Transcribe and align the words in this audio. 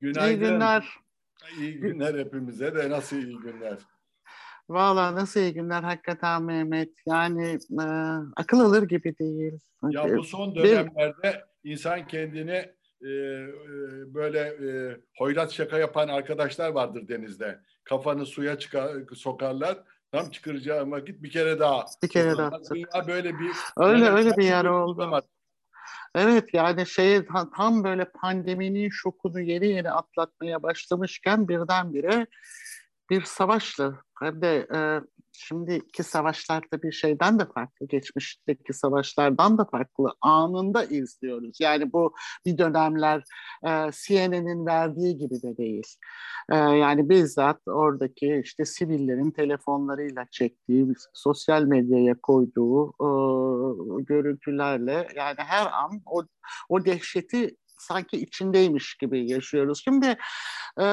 Günaydın. 0.00 0.28
İyi 0.30 0.38
günler. 0.38 0.88
İyi 1.58 1.80
günler 1.80 2.18
hepimize 2.18 2.74
de 2.74 2.90
nasıl 2.90 3.16
iyi 3.16 3.38
günler? 3.38 3.78
Valla 4.68 5.14
nasıl 5.14 5.40
iyi 5.40 5.54
günler 5.54 5.82
hakikaten 5.82 6.42
Mehmet. 6.42 6.90
Yani 7.06 7.58
e, 7.80 7.84
akıl 8.36 8.60
alır 8.60 8.82
gibi 8.82 9.18
değil. 9.18 9.58
Ya 9.90 10.16
bu 10.16 10.24
son 10.24 10.54
dönemlerde 10.54 11.44
insan 11.64 12.06
kendini 12.06 12.72
e, 13.02 13.08
e, 13.08 13.48
böyle 14.14 14.38
e, 14.38 14.96
hoyrat 15.18 15.52
şaka 15.52 15.78
yapan 15.78 16.08
arkadaşlar 16.08 16.70
vardır 16.70 17.08
denizde. 17.08 17.60
Kafanı 17.84 18.26
suya 18.26 18.58
çıkar, 18.58 18.92
sokarlar. 19.14 19.78
Tam 20.12 20.30
çıkaracağı 20.30 20.90
vakit 20.90 21.22
bir 21.22 21.30
kere 21.30 21.58
daha. 21.58 21.84
Bir 22.02 22.08
kere 22.08 22.36
daha. 22.36 22.50
Dünya 22.74 23.06
böyle 23.08 23.38
bir 23.38 23.50
öyle 23.76 24.08
öyle 24.08 24.36
bir 24.36 24.44
yer 24.44 24.64
oldu. 24.64 25.22
Evet 26.14 26.44
yani 26.52 26.86
şey 26.86 27.22
tam 27.56 27.84
böyle 27.84 28.04
pandeminin 28.04 28.90
şokunu 28.90 29.40
yeni 29.40 29.66
yeni 29.66 29.90
atlatmaya 29.90 30.62
başlamışken 30.62 31.48
birdenbire 31.48 32.26
bir 33.10 33.22
savaşla 33.22 34.02
hem 34.20 34.42
de 34.42 34.66
e, 34.74 35.00
şimdiki 35.32 36.02
savaşlarda 36.02 36.82
bir 36.82 36.92
şeyden 36.92 37.38
de 37.38 37.44
farklı, 37.54 37.86
geçmişteki 37.86 38.72
savaşlardan 38.72 39.58
da 39.58 39.64
farklı 39.64 40.12
anında 40.20 40.84
izliyoruz. 40.84 41.56
Yani 41.60 41.92
bu 41.92 42.14
bir 42.46 42.58
dönemler 42.58 43.22
e, 43.66 43.70
CNN'in 43.92 44.66
verdiği 44.66 45.18
gibi 45.18 45.42
de 45.42 45.56
değil. 45.56 45.96
E, 46.52 46.56
yani 46.56 47.08
bizzat 47.08 47.60
oradaki 47.66 48.42
işte 48.44 48.64
sivillerin 48.64 49.30
telefonlarıyla 49.30 50.26
çektiği, 50.30 50.86
sosyal 51.14 51.62
medyaya 51.62 52.14
koyduğu 52.22 52.88
e, 52.88 53.08
görüntülerle 54.02 55.08
yani 55.16 55.38
her 55.38 55.66
an 55.66 56.02
o, 56.06 56.22
o 56.68 56.84
dehşeti 56.84 57.56
sanki 57.78 58.16
içindeymiş 58.16 58.94
gibi 58.94 59.30
yaşıyoruz. 59.30 59.82
Şimdi 59.84 60.16
e, 60.80 60.86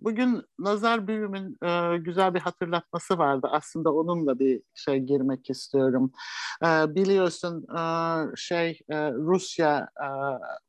Bugün 0.00 0.42
Nazar 0.58 1.08
Büyüm'ün 1.08 1.58
e, 1.64 1.98
güzel 1.98 2.34
bir 2.34 2.40
hatırlatması 2.40 3.18
vardı. 3.18 3.48
Aslında 3.50 3.94
onunla 3.94 4.38
bir 4.38 4.62
şey 4.74 4.98
girmek 4.98 5.50
istiyorum. 5.50 6.12
E, 6.64 6.66
biliyorsun 6.94 7.66
e, 7.78 7.82
şey 8.36 8.80
e, 8.90 9.12
Rusya, 9.12 9.88
e, 10.00 10.08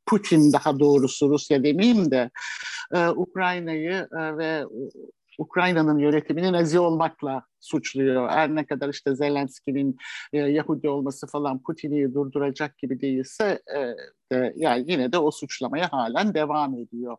Putin 0.05 0.53
daha 0.53 0.79
doğrusu 0.79 1.29
Rusya 1.29 1.63
demeyeyim 1.63 2.11
de 2.11 2.29
e, 2.93 3.07
Ukrayna'yı 3.07 4.07
e, 4.11 4.37
ve 4.37 4.65
Ukrayna'nın 5.37 5.99
yönetimini 5.99 6.51
nazi 6.51 6.79
olmakla 6.79 7.43
suçluyor. 7.59 8.29
Her 8.29 8.55
ne 8.55 8.65
kadar 8.65 8.89
işte 8.89 9.15
Zelenski'nin 9.15 9.97
e, 10.33 10.37
Yahudi 10.37 10.89
olması 10.89 11.27
falan 11.27 11.61
Putin'i 11.61 12.13
durduracak 12.13 12.77
gibi 12.77 13.01
değilse 13.01 13.61
e, 13.75 13.79
de, 14.31 14.53
yani 14.55 14.91
yine 14.91 15.11
de 15.11 15.17
o 15.17 15.31
suçlamaya 15.31 15.91
halen 15.91 16.33
devam 16.33 16.75
ediyor. 16.75 17.17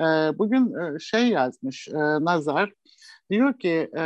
E, 0.00 0.04
bugün 0.38 0.74
e, 0.74 0.98
şey 0.98 1.28
yazmış 1.28 1.88
e, 1.88 1.98
Nazar 1.98 2.72
diyor 3.30 3.58
ki 3.58 3.90
e, 3.98 4.04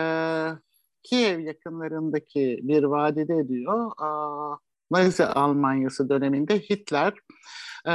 Kiev 1.02 1.40
yakınlarındaki 1.40 2.60
bir 2.62 2.82
vadide 2.82 3.48
diyor 3.48 3.90
e, 4.00 4.08
Nazi 4.90 5.24
Almanyası 5.24 6.08
döneminde 6.08 6.58
Hitler 6.58 7.12
e, 7.88 7.94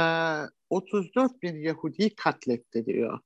34 0.70 1.42
bin 1.42 1.56
Yahudi 1.56 2.14
katletti 2.14 2.86
diyor. 2.86 3.18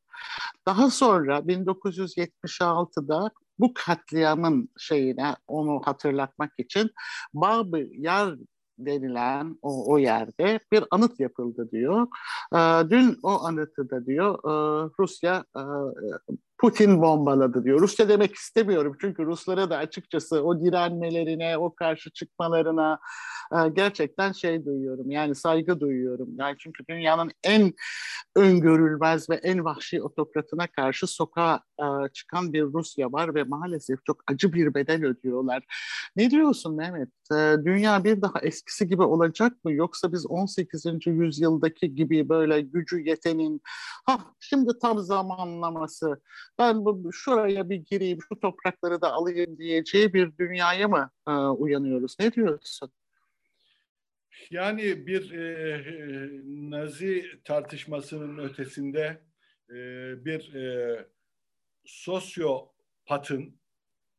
Daha 0.67 0.91
sonra 0.91 1.39
1976'da 1.39 3.31
bu 3.59 3.73
katliamın 3.75 4.69
şeyine 4.79 5.37
onu 5.47 5.81
hatırlatmak 5.85 6.53
için 6.59 6.91
Babı 7.35 7.87
Yar 7.93 8.37
denilen 8.79 9.59
o, 9.63 9.93
o 9.93 9.99
yerde 9.99 10.61
bir 10.73 10.85
anıt 10.91 11.21
yapıldı 11.21 11.69
diyor. 11.73 12.07
E, 12.55 12.91
dün 12.91 13.19
o 13.23 13.45
anıtı 13.45 13.91
da 13.91 14.07
diyor 14.07 14.35
e, 14.35 14.53
Rusya 14.99 15.45
e, 15.57 15.63
Putin 16.63 17.03
bombaladı 17.03 17.65
diyor. 17.65 17.81
Rusya 17.81 18.09
demek 18.09 18.35
istemiyorum 18.35 18.97
çünkü 19.01 19.27
Ruslara 19.27 19.71
da 19.71 19.77
açıkçası 19.77 20.43
o 20.43 20.61
direnmelerine, 20.61 21.59
o 21.59 21.75
karşı 21.75 22.11
çıkmalarına 22.11 22.99
e, 23.53 23.69
gerçekten 23.69 24.33
şey 24.33 24.65
duyuyorum. 24.65 25.11
Yani 25.11 25.35
saygı 25.35 25.81
duyuyorum. 25.81 26.29
Yani 26.37 26.57
çünkü 26.59 26.85
dünyanın 26.89 27.31
en 27.45 27.73
öngörülmez 28.37 29.31
ve 29.31 29.35
en 29.35 29.65
vahşi 29.65 30.03
otokratına 30.03 30.67
karşı 30.67 31.07
sokağa 31.07 31.61
e, 31.79 31.85
çıkan 32.13 32.53
bir 32.53 32.63
Rusya 32.63 33.13
var 33.13 33.35
ve 33.35 33.45
maalesef 33.45 34.05
çok 34.05 34.23
acı 34.27 34.53
bir 34.53 34.75
bedel 34.75 35.05
ödüyorlar. 35.05 35.63
Ne 36.17 36.31
diyorsun 36.31 36.77
Mehmet? 36.77 37.09
E, 37.33 37.57
dünya 37.65 38.05
bir 38.05 38.23
daha 38.23 38.41
eskisi 38.43 38.89
gibi 38.89 39.03
olacak 39.03 39.65
mı? 39.65 39.73
Yoksa 39.73 40.13
biz 40.13 40.27
18. 40.27 41.07
yüzyıldaki 41.07 41.95
gibi 41.95 42.29
böyle 42.29 42.61
gücü 42.61 43.01
yetenin, 43.01 43.61
ha 44.05 44.19
şimdi 44.41 44.71
tam 44.83 44.99
zamanlaması, 44.99 46.21
ben 46.59 46.85
bu, 46.85 47.13
şuraya 47.13 47.71
bir 47.71 47.77
gireyim, 47.77 48.19
şu 48.29 48.41
toprakları 48.41 49.01
da 49.01 49.13
alayım 49.13 49.59
diyeceği 49.59 50.15
bir 50.15 50.39
dünyaya 50.39 50.89
mı 50.89 51.11
e, 51.29 51.31
uyanıyoruz? 51.33 52.17
Ne 52.21 52.33
diyorsun? 52.33 52.93
Yani 54.51 55.07
bir 55.07 55.33
e, 55.33 55.83
Nazi 56.71 57.25
tartışmasının 57.45 58.39
ötesinde 58.39 59.23
e, 59.71 59.75
bir 60.25 60.55
e, 60.55 60.99
sosyopatın 61.85 63.57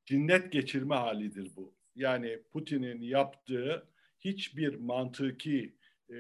cinnet 0.06 0.52
geçirme 0.52 0.96
halidir 0.96 1.52
bu. 1.56 1.74
Yani 1.96 2.40
Putin'in 2.52 3.02
yaptığı 3.02 3.88
hiçbir 4.20 4.76
mantıki 4.76 5.76
e, 6.10 6.16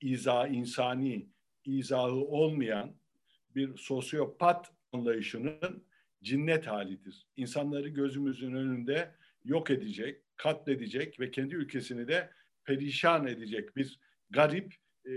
izah, 0.00 0.48
insani 0.48 1.28
izahı 1.64 2.14
olmayan 2.14 2.96
bir 3.54 3.76
sosyopat 3.76 4.72
anlayışının 4.94 5.84
cinnet 6.22 6.66
halidir. 6.66 7.26
İnsanları 7.36 7.88
gözümüzün 7.88 8.54
önünde 8.54 9.14
yok 9.44 9.70
edecek, 9.70 10.22
katledecek 10.36 11.20
ve 11.20 11.30
kendi 11.30 11.54
ülkesini 11.54 12.08
de 12.08 12.30
perişan 12.64 13.26
edecek 13.26 13.76
bir 13.76 14.00
garip 14.30 14.74
e, 15.06 15.12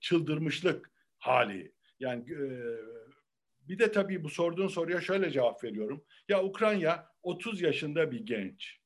çıldırmışlık 0.00 0.90
hali. 1.18 1.72
Yani 2.00 2.32
e, 2.32 2.42
bir 3.68 3.78
de 3.78 3.92
tabii 3.92 4.24
bu 4.24 4.28
sorduğun 4.28 4.68
soruya 4.68 5.00
şöyle 5.00 5.30
cevap 5.30 5.64
veriyorum. 5.64 6.04
Ya 6.28 6.44
Ukrayna 6.44 7.06
30 7.22 7.62
yaşında 7.62 8.10
bir 8.10 8.26
genç. 8.26 8.78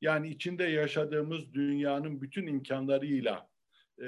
Yani 0.00 0.28
içinde 0.28 0.64
yaşadığımız 0.64 1.54
dünyanın 1.54 2.20
bütün 2.20 2.46
imkanlarıyla 2.46 3.50
e, 4.02 4.06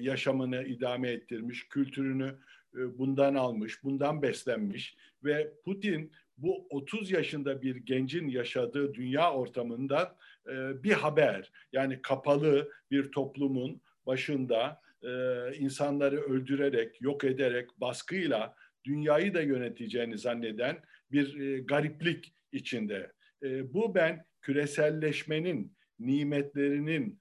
yaşamını 0.00 0.64
idame 0.64 1.10
ettirmiş, 1.10 1.68
kültürünü 1.68 2.38
e, 2.74 2.98
bundan 2.98 3.34
almış, 3.34 3.84
bundan 3.84 4.22
beslenmiş 4.22 4.96
ve 5.24 5.52
Putin 5.64 6.12
bu 6.38 6.66
30 6.70 7.10
yaşında 7.10 7.62
bir 7.62 7.76
gencin 7.76 8.28
yaşadığı 8.28 8.94
dünya 8.94 9.32
ortamında 9.32 10.16
e, 10.46 10.82
bir 10.82 10.92
haber 10.92 11.52
yani 11.72 12.02
kapalı 12.02 12.70
bir 12.90 13.12
toplumun 13.12 13.80
başında 14.06 14.80
e, 15.02 15.08
insanları 15.58 16.20
öldürerek, 16.20 17.00
yok 17.00 17.24
ederek, 17.24 17.70
baskıyla 17.80 18.54
dünyayı 18.84 19.34
da 19.34 19.42
yöneteceğini 19.42 20.18
zanneden 20.18 20.78
bir 21.12 21.58
gariplik 21.66 22.34
içinde. 22.52 23.12
Bu 23.44 23.94
ben 23.94 24.24
küreselleşmenin 24.42 25.72
nimetlerinin 25.98 27.20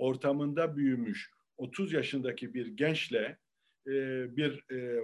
ortamında 0.00 0.76
büyümüş 0.76 1.33
30 1.56 1.92
yaşındaki 1.92 2.54
bir 2.54 2.66
gençle 2.66 3.38
e, 3.86 3.92
bir 4.36 4.64
e, 4.72 5.00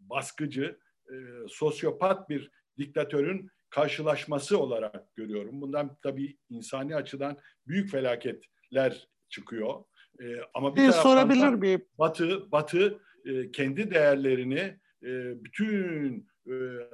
baskıcı, 0.00 0.78
e, 1.08 1.14
sosyopat 1.48 2.28
bir 2.30 2.50
diktatörün 2.78 3.50
karşılaşması 3.70 4.58
olarak 4.58 5.16
görüyorum. 5.16 5.60
Bundan 5.60 5.96
tabii 6.02 6.36
insani 6.48 6.96
açıdan 6.96 7.38
büyük 7.66 7.90
felaketler 7.90 9.08
çıkıyor. 9.28 9.84
E, 10.20 10.24
ama 10.54 10.76
bir, 10.76 10.86
bir 10.86 10.92
sorabilir 10.92 11.48
miyim? 11.48 11.84
Batı, 11.98 12.52
Batı 12.52 13.00
e, 13.24 13.50
kendi 13.50 13.90
değerlerini 13.90 14.78
e, 15.02 15.44
bütün 15.44 16.28
e, 16.46 16.52
e, 16.52 16.88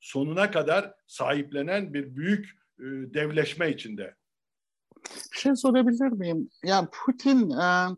sonuna 0.00 0.50
kadar 0.50 0.94
sahiplenen 1.06 1.94
bir 1.94 2.16
büyük 2.16 2.50
e, 2.78 2.84
devleşme 3.14 3.70
içinde. 3.70 4.14
Bir 5.32 5.38
şey 5.38 5.56
sorabilir 5.56 6.08
miyim? 6.08 6.50
Ya 6.64 6.88
Putin 6.92 7.50
e, 7.50 7.88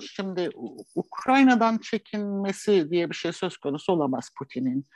şimdi 0.00 0.50
Ukrayna'dan 0.94 1.78
çekinmesi 1.78 2.90
diye 2.90 3.10
bir 3.10 3.14
şey 3.14 3.32
söz 3.32 3.56
konusu 3.56 3.92
olamaz 3.92 4.30
Putin'in. 4.38 4.86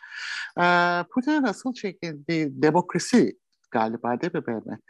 E, 0.60 0.64
Putin'in 1.10 1.42
nasıl 1.42 1.74
çekindiği 1.74 2.62
demokrasi 2.62 3.38
galiba 3.70 4.20
değil 4.20 4.34
mi 4.34 4.42
Mehmet? 4.46 4.84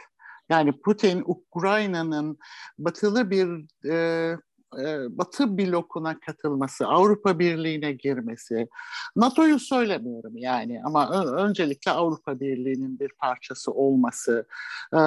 Yani 0.49 0.81
Putin 0.81 1.23
Ukrayna'nın 1.26 2.38
batılı 2.79 3.31
bir 3.31 3.64
e, 3.91 4.37
e, 4.80 5.18
Batı 5.18 5.58
blokuna 5.58 6.20
katılması, 6.20 6.86
Avrupa 6.86 7.38
Birliği'ne 7.38 7.92
girmesi, 7.92 8.68
NATO'yu 9.16 9.58
söylemiyorum 9.58 10.36
yani 10.36 10.80
ama 10.84 11.24
öncelikle 11.36 11.90
Avrupa 11.90 12.40
Birliği'nin 12.40 12.98
bir 12.98 13.10
parçası 13.18 13.72
olması, 13.72 14.46
e, 14.92 14.98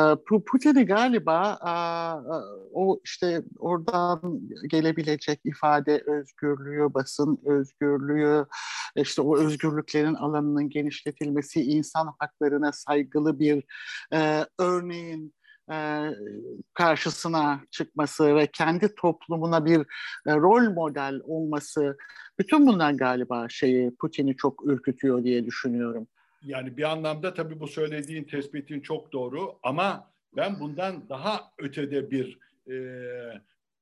Putin'i 0.46 0.86
galiba 0.86 1.60
o 2.74 3.00
işte 3.04 3.42
oradan 3.60 4.42
gelebilecek 4.68 5.40
ifade 5.46 6.04
özgürlüğü, 6.08 6.94
basın 6.94 7.40
özgürlüğü, 7.46 8.46
işte 8.96 9.22
o 9.22 9.38
özgürlüklerin 9.38 10.14
alanının 10.14 10.70
genişletilmesi, 10.70 11.62
insan 11.62 12.14
haklarına 12.20 12.72
saygılı 12.72 13.40
bir 13.40 13.64
e, 14.14 14.46
örneğin 14.60 15.34
e, 15.72 16.10
karşısına 16.74 17.62
çıkması 17.72 18.36
ve 18.36 18.48
kendi 18.48 18.96
toplumuna 18.96 19.66
bir 19.66 19.80
e, 20.28 20.36
rol 20.36 20.74
model 20.74 21.22
olması 21.24 21.98
bütün 22.40 22.68
bunlar 22.68 22.92
galiba 22.92 23.50
şeyi 23.50 23.96
Putin'i 23.96 24.36
çok 24.36 24.66
ürkütüyor 24.66 25.24
diye 25.24 25.46
düşünüyorum. 25.46 26.08
Yani 26.44 26.78
bir 26.78 26.84
anlamda 26.84 27.34
tabii 27.34 27.60
bu 27.60 27.68
söylediğin 27.68 28.24
tespitin 28.24 28.82
çok 28.82 29.14
doğru 29.14 29.60
ama 29.64 30.12
ben 30.36 30.60
bundan 30.60 31.10
daha 31.10 31.52
ötede 31.58 32.12
bir 32.12 32.40
e, 32.72 32.78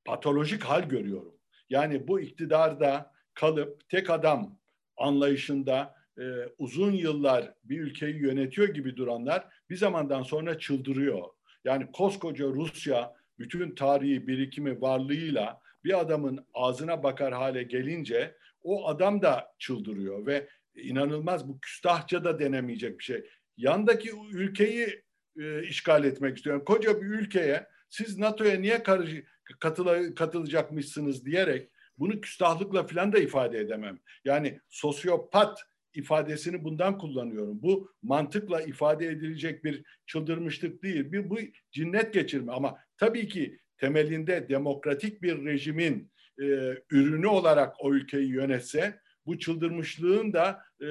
patolojik 0.05 0.63
hal 0.63 0.83
görüyorum. 0.83 1.35
Yani 1.69 2.07
bu 2.07 2.19
iktidarda 2.19 3.11
kalıp 3.33 3.89
tek 3.89 4.09
adam 4.09 4.57
anlayışında 4.97 5.95
e, 6.17 6.23
uzun 6.57 6.91
yıllar 6.91 7.53
bir 7.63 7.79
ülkeyi 7.81 8.15
yönetiyor 8.15 8.67
gibi 8.67 8.97
duranlar 8.97 9.47
bir 9.69 9.75
zamandan 9.75 10.23
sonra 10.23 10.59
çıldırıyor. 10.59 11.23
Yani 11.65 11.91
koskoca 11.91 12.45
Rusya 12.45 13.13
bütün 13.39 13.75
tarihi 13.75 14.27
birikimi 14.27 14.81
varlığıyla 14.81 15.61
bir 15.83 15.99
adamın 15.99 16.45
ağzına 16.53 17.03
bakar 17.03 17.33
hale 17.33 17.63
gelince 17.63 18.35
o 18.61 18.87
adam 18.87 19.21
da 19.21 19.53
çıldırıyor 19.59 20.25
ve 20.25 20.47
inanılmaz 20.75 21.47
bu 21.47 21.59
küstahça 21.59 22.23
da 22.23 22.39
denemeyecek 22.39 22.99
bir 22.99 23.03
şey. 23.03 23.29
Yandaki 23.57 24.11
ülkeyi 24.31 25.03
e, 25.39 25.63
işgal 25.63 26.03
etmek 26.03 26.37
istiyorum. 26.37 26.65
Koca 26.65 27.01
bir 27.01 27.05
ülkeye 27.05 27.67
siz 27.89 28.17
NATO'ya 28.17 28.59
niye 28.59 28.83
katıla, 29.59 30.15
katılacakmışsınız 30.15 31.25
diyerek 31.25 31.69
bunu 31.97 32.21
küstahlıkla 32.21 32.87
falan 32.87 33.13
da 33.13 33.19
ifade 33.19 33.59
edemem. 33.59 33.99
Yani 34.25 34.59
sosyopat 34.69 35.63
ifadesini 35.97 36.63
bundan 36.63 36.97
kullanıyorum. 36.97 37.61
Bu 37.61 37.91
mantıkla 38.03 38.61
ifade 38.61 39.07
edilecek 39.07 39.63
bir 39.63 39.83
çıldırmışlık 40.05 40.83
değil. 40.83 41.11
Bir 41.11 41.29
bu 41.29 41.37
cinnet 41.71 42.13
geçirme 42.13 42.51
ama 42.51 42.77
tabii 42.97 43.27
ki 43.27 43.59
temelinde 43.77 44.49
demokratik 44.49 45.21
bir 45.21 45.45
rejimin 45.45 46.11
e, 46.39 46.45
ürünü 46.91 47.27
olarak 47.27 47.75
o 47.79 47.93
ülkeyi 47.93 48.29
yönetse 48.29 48.99
bu 49.25 49.39
çıldırmışlığın 49.39 50.33
da 50.33 50.61
e, 50.81 50.89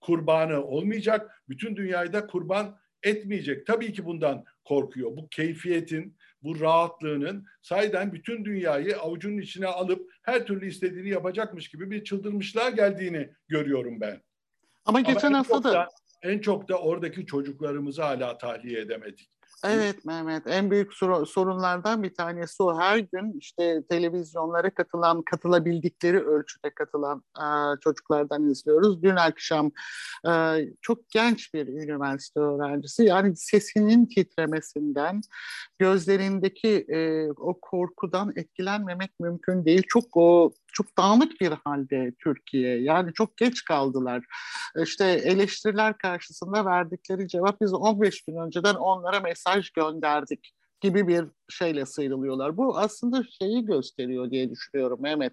kurbanı 0.00 0.64
olmayacak. 0.64 1.42
Bütün 1.48 1.76
dünyayı 1.76 2.12
da 2.12 2.26
kurban 2.26 2.78
etmeyecek. 3.02 3.66
Tabii 3.66 3.92
ki 3.92 4.04
bundan 4.04 4.44
korkuyor. 4.64 5.16
Bu 5.16 5.28
keyfiyetin, 5.28 6.16
bu 6.44 6.60
rahatlığının 6.60 7.46
sayeden 7.62 8.12
bütün 8.12 8.44
dünyayı 8.44 8.98
avucunun 8.98 9.38
içine 9.38 9.66
alıp 9.66 10.12
her 10.22 10.46
türlü 10.46 10.68
istediğini 10.68 11.08
yapacakmış 11.08 11.68
gibi 11.68 11.90
bir 11.90 12.04
çıldırmışlığa 12.04 12.70
geldiğini 12.70 13.30
görüyorum 13.48 14.00
ben. 14.00 14.22
Ama 14.84 15.00
geçen 15.00 15.28
Ama 15.28 15.38
hafta 15.38 15.62
da 15.62 15.88
en 16.22 16.38
çok 16.38 16.68
da 16.68 16.78
oradaki 16.78 17.26
çocuklarımızı 17.26 18.02
hala 18.02 18.38
tahliye 18.38 18.80
edemedik. 18.80 19.30
Evet 19.66 20.04
Mehmet, 20.04 20.46
en 20.46 20.70
büyük 20.70 20.94
sorunlardan 21.26 22.02
bir 22.02 22.14
tanesi 22.14 22.62
o. 22.62 22.80
Her 22.80 22.98
gün 22.98 23.38
işte 23.38 23.82
televizyonlara 23.88 24.70
katılan, 24.70 25.22
katılabildikleri 25.22 26.20
ölçüde 26.20 26.70
katılan 26.70 27.22
e, 27.38 27.46
çocuklardan 27.80 28.50
izliyoruz. 28.50 29.02
Dün 29.02 29.16
akşam 29.16 29.70
e, 30.28 30.32
çok 30.82 31.10
genç 31.10 31.54
bir 31.54 31.66
üniversite 31.66 32.40
öğrencisi, 32.40 33.04
yani 33.04 33.36
sesinin 33.36 34.06
titremesinden, 34.06 35.20
gözlerindeki 35.78 36.86
e, 36.88 37.30
o 37.30 37.58
korkudan 37.60 38.32
etkilenmemek 38.36 39.10
mümkün 39.20 39.64
değil. 39.64 39.82
Çok 39.88 40.04
o 40.16 40.52
çok 40.74 40.98
dağınık 40.98 41.40
bir 41.40 41.52
halde 41.64 42.12
Türkiye. 42.24 42.82
Yani 42.82 43.12
çok 43.14 43.36
geç 43.36 43.64
kaldılar. 43.64 44.24
İşte 44.82 45.04
eleştiriler 45.04 45.98
karşısında 45.98 46.64
verdikleri 46.64 47.28
cevap 47.28 47.60
biz 47.60 47.74
15 47.74 48.24
gün 48.24 48.36
önceden 48.36 48.74
onlara 48.74 49.20
mesaj 49.20 49.70
gönderdik 49.70 50.54
gibi 50.80 51.08
bir 51.08 51.24
şeyle 51.48 51.86
sıyrılıyorlar. 51.86 52.56
Bu 52.56 52.78
aslında 52.78 53.24
şeyi 53.40 53.64
gösteriyor 53.64 54.30
diye 54.30 54.50
düşünüyorum 54.50 54.98
Mehmet. 55.02 55.32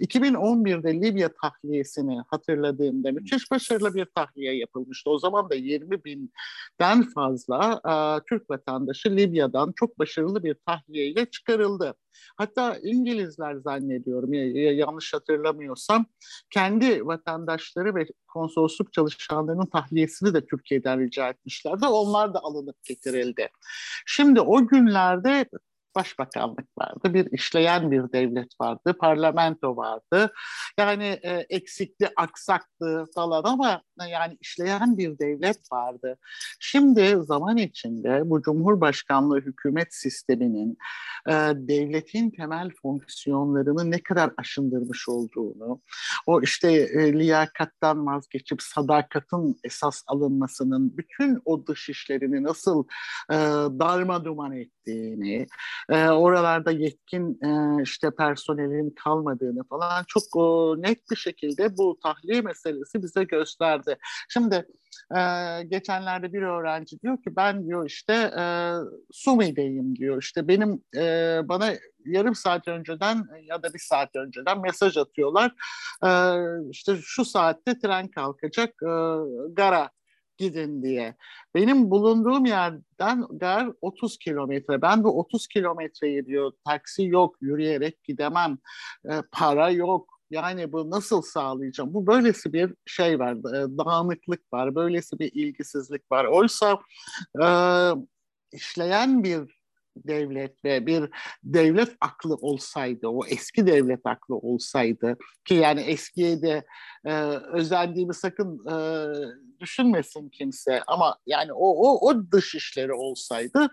2011'de 0.00 0.94
Libya 0.94 1.30
tahliyesini 1.42 2.22
hatırladığımda 2.28 3.12
müthiş 3.12 3.50
başarılı 3.50 3.94
bir 3.94 4.04
tahliye 4.04 4.56
yapılmıştı. 4.56 5.10
O 5.10 5.18
zaman 5.18 5.50
da 5.50 5.54
20 5.54 6.04
binden 6.04 7.02
fazla 7.14 7.80
e, 7.88 7.92
Türk 8.28 8.50
vatandaşı 8.50 9.16
Libya'dan 9.16 9.72
çok 9.76 9.98
başarılı 9.98 10.44
bir 10.44 10.54
tahliyeyle 10.66 11.26
çıkarıldı. 11.26 11.94
Hatta 12.36 12.76
İngilizler 12.82 13.54
zannediyorum 13.54 14.32
ya, 14.32 14.72
yanlış 14.72 15.14
hatırlamıyorsam 15.14 16.06
kendi 16.50 17.06
vatandaşları 17.06 17.94
ve 17.94 18.06
konsolosluk 18.28 18.92
çalışanlarının 18.92 19.66
tahliyesini 19.66 20.34
de 20.34 20.46
Türkiye'den 20.46 21.00
rica 21.00 21.28
etmişlerdi. 21.28 21.86
Onlar 21.86 22.34
da 22.34 22.38
alınıp 22.38 22.84
getirildi. 22.84 23.48
Şimdi 24.06 24.40
o 24.40 24.66
günlerde 24.66 25.46
başbakanlık 25.94 26.78
vardı, 26.78 27.14
bir 27.14 27.32
işleyen 27.32 27.90
bir 27.90 28.12
devlet 28.12 28.60
vardı, 28.60 28.96
parlamento 29.00 29.76
vardı. 29.76 30.32
Yani 30.78 31.04
e, 31.04 31.46
eksikli, 31.50 32.08
aksaktı 32.16 33.04
falan 33.14 33.42
ama 33.44 33.82
yani 34.10 34.36
işleyen 34.40 34.98
bir 34.98 35.18
devlet 35.18 35.72
vardı. 35.72 36.18
Şimdi 36.60 37.16
zaman 37.22 37.56
içinde 37.56 38.22
bu 38.24 38.42
Cumhurbaşkanlığı 38.42 39.40
hükümet 39.40 39.94
sisteminin 39.94 40.78
e, 41.28 41.32
devletin 41.54 42.30
temel 42.30 42.70
fonksiyonlarını 42.82 43.90
ne 43.90 44.02
kadar 44.02 44.30
aşındırmış 44.36 45.08
olduğunu, 45.08 45.80
o 46.26 46.42
işte 46.42 46.72
e, 46.72 47.12
liyakattan 47.12 48.06
vazgeçip 48.06 48.62
sadakatın 48.62 49.56
esas 49.64 50.02
alınmasının 50.06 50.96
bütün 50.96 51.42
o 51.44 51.66
dış 51.66 51.88
işlerini 51.88 52.42
nasıl 52.42 52.84
e, 53.30 53.36
darma 53.80 54.24
duman 54.24 54.52
ettiğini, 54.88 55.46
e, 55.88 56.08
oralarda 56.08 56.70
yetkin 56.70 57.38
e, 57.44 57.82
işte 57.82 58.10
personelin 58.10 58.90
kalmadığını 58.90 59.64
falan 59.64 60.04
çok 60.08 60.22
o, 60.36 60.76
net 60.78 61.10
bir 61.10 61.16
şekilde 61.16 61.76
bu 61.76 61.98
tahliye 62.02 62.40
meselesi 62.40 63.02
bize 63.02 63.24
gösterdi. 63.24 63.96
Şimdi 64.28 64.66
e, 65.16 65.20
geçenlerde 65.62 66.32
bir 66.32 66.42
öğrenci 66.42 67.00
diyor 67.00 67.16
ki 67.22 67.36
ben 67.36 67.66
diyor 67.66 67.86
işte 67.86 68.12
e, 68.38 68.44
Sumi'deyim 69.12 69.96
diyor 69.96 70.22
işte 70.22 70.48
benim 70.48 70.82
e, 70.96 71.40
bana 71.44 71.74
yarım 72.04 72.34
saat 72.34 72.68
önceden 72.68 73.24
ya 73.42 73.62
da 73.62 73.74
bir 73.74 73.78
saat 73.78 74.16
önceden 74.16 74.60
mesaj 74.60 74.96
atıyorlar. 74.96 75.54
E, 76.04 76.10
işte 76.70 76.96
şu 77.02 77.24
saatte 77.24 77.78
tren 77.78 78.08
kalkacak 78.08 78.68
e, 78.82 78.92
Gara 79.52 79.90
gidin 80.38 80.82
diye. 80.82 81.16
Benim 81.54 81.90
bulunduğum 81.90 82.44
yerden 82.44 83.26
gar 83.30 83.72
30 83.80 84.18
kilometre. 84.18 84.82
Ben 84.82 85.04
bu 85.04 85.18
30 85.18 85.48
kilometreyi 85.48 86.26
diyor 86.26 86.52
taksi 86.64 87.04
yok, 87.06 87.36
yürüyerek 87.40 88.04
gidemem, 88.04 88.58
e, 89.04 89.22
para 89.32 89.70
yok. 89.70 90.18
Yani 90.30 90.72
bu 90.72 90.90
nasıl 90.90 91.22
sağlayacağım? 91.22 91.94
Bu 91.94 92.06
böylesi 92.06 92.52
bir 92.52 92.74
şey 92.86 93.18
var, 93.18 93.34
e, 93.34 93.78
dağınıklık 93.78 94.52
var, 94.52 94.74
böylesi 94.74 95.18
bir 95.18 95.32
ilgisizlik 95.34 96.12
var. 96.12 96.24
Oysa 96.24 96.78
e, 97.42 97.46
işleyen 98.52 99.24
bir 99.24 99.57
devlet 100.06 100.64
ve 100.64 100.86
bir 100.86 101.10
devlet 101.42 101.96
aklı 102.00 102.34
olsaydı, 102.34 103.08
o 103.08 103.26
eski 103.26 103.66
devlet 103.66 104.00
aklı 104.04 104.34
olsaydı 104.34 105.16
ki 105.44 105.54
yani 105.54 105.80
eskiye 105.80 106.42
de 106.42 106.64
e, 107.04 107.12
özendiğimi 107.52 108.14
sakın 108.14 108.66
e, 108.70 108.76
düşünmesin 109.60 110.28
kimse 110.28 110.82
ama 110.86 111.16
yani 111.26 111.52
o, 111.52 111.68
o, 111.68 112.08
o 112.08 112.32
dış 112.32 112.54
işleri 112.54 112.92
olsaydı 112.92 113.68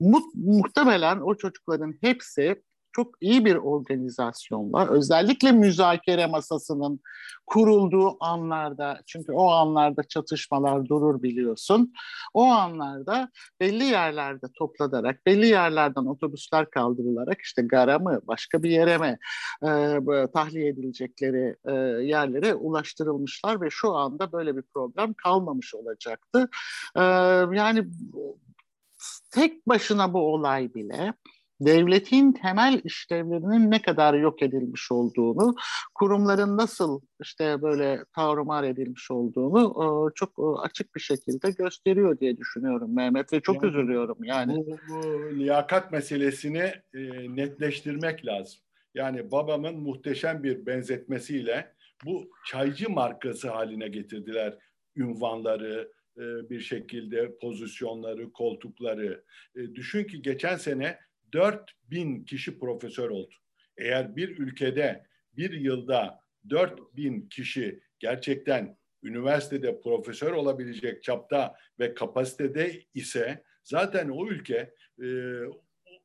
mu, 0.00 0.20
muhtemelen 0.34 1.20
o 1.20 1.34
çocukların 1.34 1.94
hepsi 2.00 2.62
çok 2.92 3.14
iyi 3.20 3.44
bir 3.44 3.56
organizasyonla 3.56 4.88
özellikle 4.88 5.52
müzakere 5.52 6.26
masasının 6.26 7.00
kurulduğu 7.46 8.24
anlarda 8.24 9.00
çünkü 9.06 9.32
o 9.32 9.50
anlarda 9.50 10.02
çatışmalar 10.02 10.86
durur 10.86 11.22
biliyorsun. 11.22 11.92
O 12.34 12.44
anlarda 12.44 13.30
belli 13.60 13.84
yerlerde 13.84 14.46
toplanarak 14.58 15.26
belli 15.26 15.46
yerlerden 15.46 16.04
otobüsler 16.04 16.70
kaldırılarak 16.70 17.40
işte 17.40 17.62
gara 17.62 17.98
mı 17.98 18.20
başka 18.26 18.62
bir 18.62 18.70
yere 18.70 18.98
mi 18.98 19.18
e, 19.62 19.98
tahliye 20.32 20.68
edilecekleri 20.68 21.56
e, 21.64 21.72
yerlere 22.06 22.54
ulaştırılmışlar 22.54 23.60
ve 23.60 23.70
şu 23.70 23.94
anda 23.94 24.32
böyle 24.32 24.56
bir 24.56 24.62
problem 24.74 25.14
kalmamış 25.14 25.74
olacaktı. 25.74 26.48
E, 26.96 27.02
yani 27.52 27.86
tek 29.30 29.68
başına 29.68 30.12
bu 30.14 30.18
olay 30.18 30.74
bile 30.74 31.14
devletin 31.60 32.32
temel 32.32 32.80
işlevlerinin 32.84 33.70
ne 33.70 33.82
kadar 33.82 34.14
yok 34.14 34.42
edilmiş 34.42 34.92
olduğunu, 34.92 35.54
kurumların 35.94 36.56
nasıl 36.56 37.00
işte 37.22 37.62
böyle 37.62 38.04
tarumar 38.14 38.64
edilmiş 38.64 39.10
olduğunu 39.10 39.74
e, 39.84 40.14
çok 40.14 40.38
e, 40.38 40.60
açık 40.60 40.94
bir 40.94 41.00
şekilde 41.00 41.50
gösteriyor 41.50 42.20
diye 42.20 42.36
düşünüyorum 42.36 42.96
Mehmet 42.96 43.32
ve 43.32 43.40
çok 43.40 43.62
yani, 43.62 43.66
üzülüyorum 43.66 44.24
yani. 44.24 44.56
Bu, 44.56 44.78
bu 44.88 45.02
liyakat 45.38 45.92
meselesini 45.92 46.72
e, 46.94 47.00
netleştirmek 47.36 48.26
lazım. 48.26 48.60
Yani 48.94 49.30
babamın 49.30 49.76
muhteşem 49.80 50.42
bir 50.42 50.66
benzetmesiyle 50.66 51.72
bu 52.04 52.30
çaycı 52.46 52.90
markası 52.90 53.50
haline 53.50 53.88
getirdiler 53.88 54.58
ünvanları, 54.96 55.92
e, 56.16 56.50
bir 56.50 56.60
şekilde 56.60 57.38
pozisyonları, 57.38 58.32
koltukları. 58.32 59.24
Düşün 59.74 60.04
ki 60.04 60.22
geçen 60.22 60.56
sene 60.56 60.98
4000 61.32 62.24
kişi 62.24 62.58
profesör 62.58 63.10
oldu. 63.10 63.34
Eğer 63.76 64.16
bir 64.16 64.38
ülkede 64.38 65.06
bir 65.36 65.52
yılda 65.52 66.20
4000 66.50 67.28
kişi 67.28 67.80
gerçekten 67.98 68.78
üniversitede 69.02 69.80
profesör 69.80 70.32
olabilecek 70.32 71.02
çapta 71.02 71.54
ve 71.78 71.94
kapasitede 71.94 72.82
ise 72.94 73.42
zaten 73.64 74.08
o 74.08 74.26
ülke 74.26 74.74
e, 75.02 75.06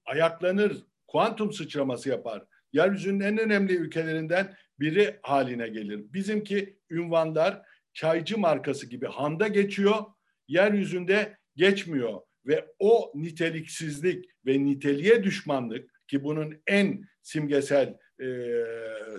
ayaklanır, 0.05 0.83
kuantum 1.07 1.53
sıçraması 1.53 2.09
yapar. 2.09 2.43
Yeryüzünün 2.73 3.19
en 3.19 3.37
önemli 3.37 3.75
ülkelerinden 3.75 4.55
biri 4.79 5.19
haline 5.21 5.67
gelir. 5.67 6.13
Bizimki 6.13 6.77
ünvanlar 6.89 7.61
çaycı 7.93 8.37
markası 8.37 8.89
gibi 8.89 9.05
handa 9.07 9.47
geçiyor, 9.47 10.03
yeryüzünde 10.47 11.37
geçmiyor 11.55 12.21
ve 12.45 12.65
o 12.79 13.11
niteliksizlik 13.15 14.25
ve 14.45 14.65
niteliğe 14.65 15.23
düşmanlık 15.23 16.07
ki 16.07 16.23
bunun 16.23 16.61
en 16.67 17.05
simgesel 17.21 17.97
e, 18.21 18.27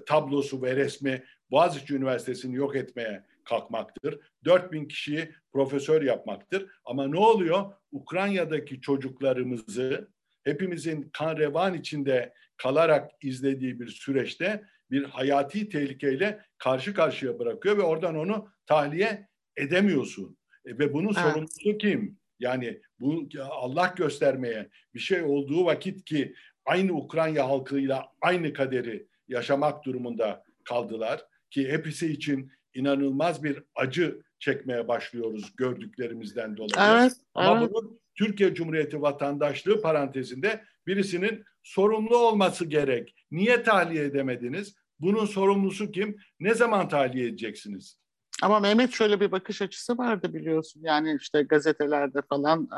tablosu 0.07 0.63
ve 0.63 0.77
resmi 0.77 1.25
Boğaziçi 1.51 1.95
Üniversitesi'ni 1.95 2.57
yok 2.57 2.77
etmeye 2.77 3.25
kalkmaktır. 3.45 4.21
4000 4.45 4.89
kişiyi 4.89 5.35
profesör 5.53 6.03
yapmaktır. 6.03 6.71
Ama 6.85 7.07
ne 7.07 7.19
oluyor? 7.19 7.73
Ukrayna'daki 7.93 8.81
çocuklarımızı 8.81 10.09
hepimizin 10.45 11.11
kan 11.13 11.37
revan 11.37 11.75
içinde 11.75 12.35
kalarak 12.57 13.11
izlediği 13.23 13.81
bir 13.81 13.89
süreçte 13.89 14.65
bir 14.91 15.05
hayati 15.05 15.69
tehlikeyle 15.69 16.45
karşı 16.59 16.95
karşıya 16.95 17.39
bırakıyor 17.39 17.79
ve 17.79 17.83
oradan 17.83 18.17
onu 18.17 18.49
tahliye 18.67 19.29
edemiyorsun. 19.57 20.37
E, 20.67 20.79
ve 20.79 20.93
bunun 20.93 21.15
evet. 21.15 21.19
sorumlusu 21.19 21.79
kim? 21.79 22.19
Yani 22.41 22.81
bu 23.01 23.29
Allah 23.41 23.95
göstermeye 23.97 24.69
bir 24.95 25.01
şey 25.01 25.23
olduğu 25.23 25.65
vakit 25.65 26.05
ki 26.05 26.35
aynı 26.65 26.93
Ukrayna 26.93 27.49
halkıyla 27.49 28.07
aynı 28.21 28.53
kaderi 28.53 29.07
yaşamak 29.29 29.85
durumunda 29.85 30.45
kaldılar 30.65 31.27
ki 31.51 31.69
hepsi 31.69 32.13
için 32.13 32.53
inanılmaz 32.75 33.43
bir 33.43 33.63
acı 33.75 34.23
çekmeye 34.39 34.89
başlıyoruz 34.89 35.57
gördüklerimizden 35.57 36.57
dolayı. 36.57 37.01
Evet, 37.01 37.13
Ama 37.35 37.61
evet. 37.61 37.71
bunun 37.75 38.01
Türkiye 38.15 38.55
Cumhuriyeti 38.55 39.03
vatandaşlığı 39.03 39.81
parantezinde 39.83 40.65
birisinin 40.87 41.45
sorumlu 41.63 42.17
olması 42.17 42.65
gerek. 42.65 43.15
Niye 43.31 43.63
tahliye 43.63 44.05
edemediniz? 44.05 44.75
Bunun 45.01 45.27
sorumlusu 45.27 45.91
kim? 45.91 46.17
Ne 46.41 46.55
zaman 46.55 46.89
tahliye 46.89 47.27
edeceksiniz? 47.27 47.99
Ama 48.43 48.61
Mehmet 48.61 48.93
şöyle 48.93 49.21
bir 49.21 49.33
bakış 49.33 49.63
açısı 49.63 49.99
vardı 49.99 50.35
biliyorsun. 50.35 50.81
Yani 50.85 51.17
işte 51.21 51.43
gazetelerde 51.43 52.23
falan 52.29 52.69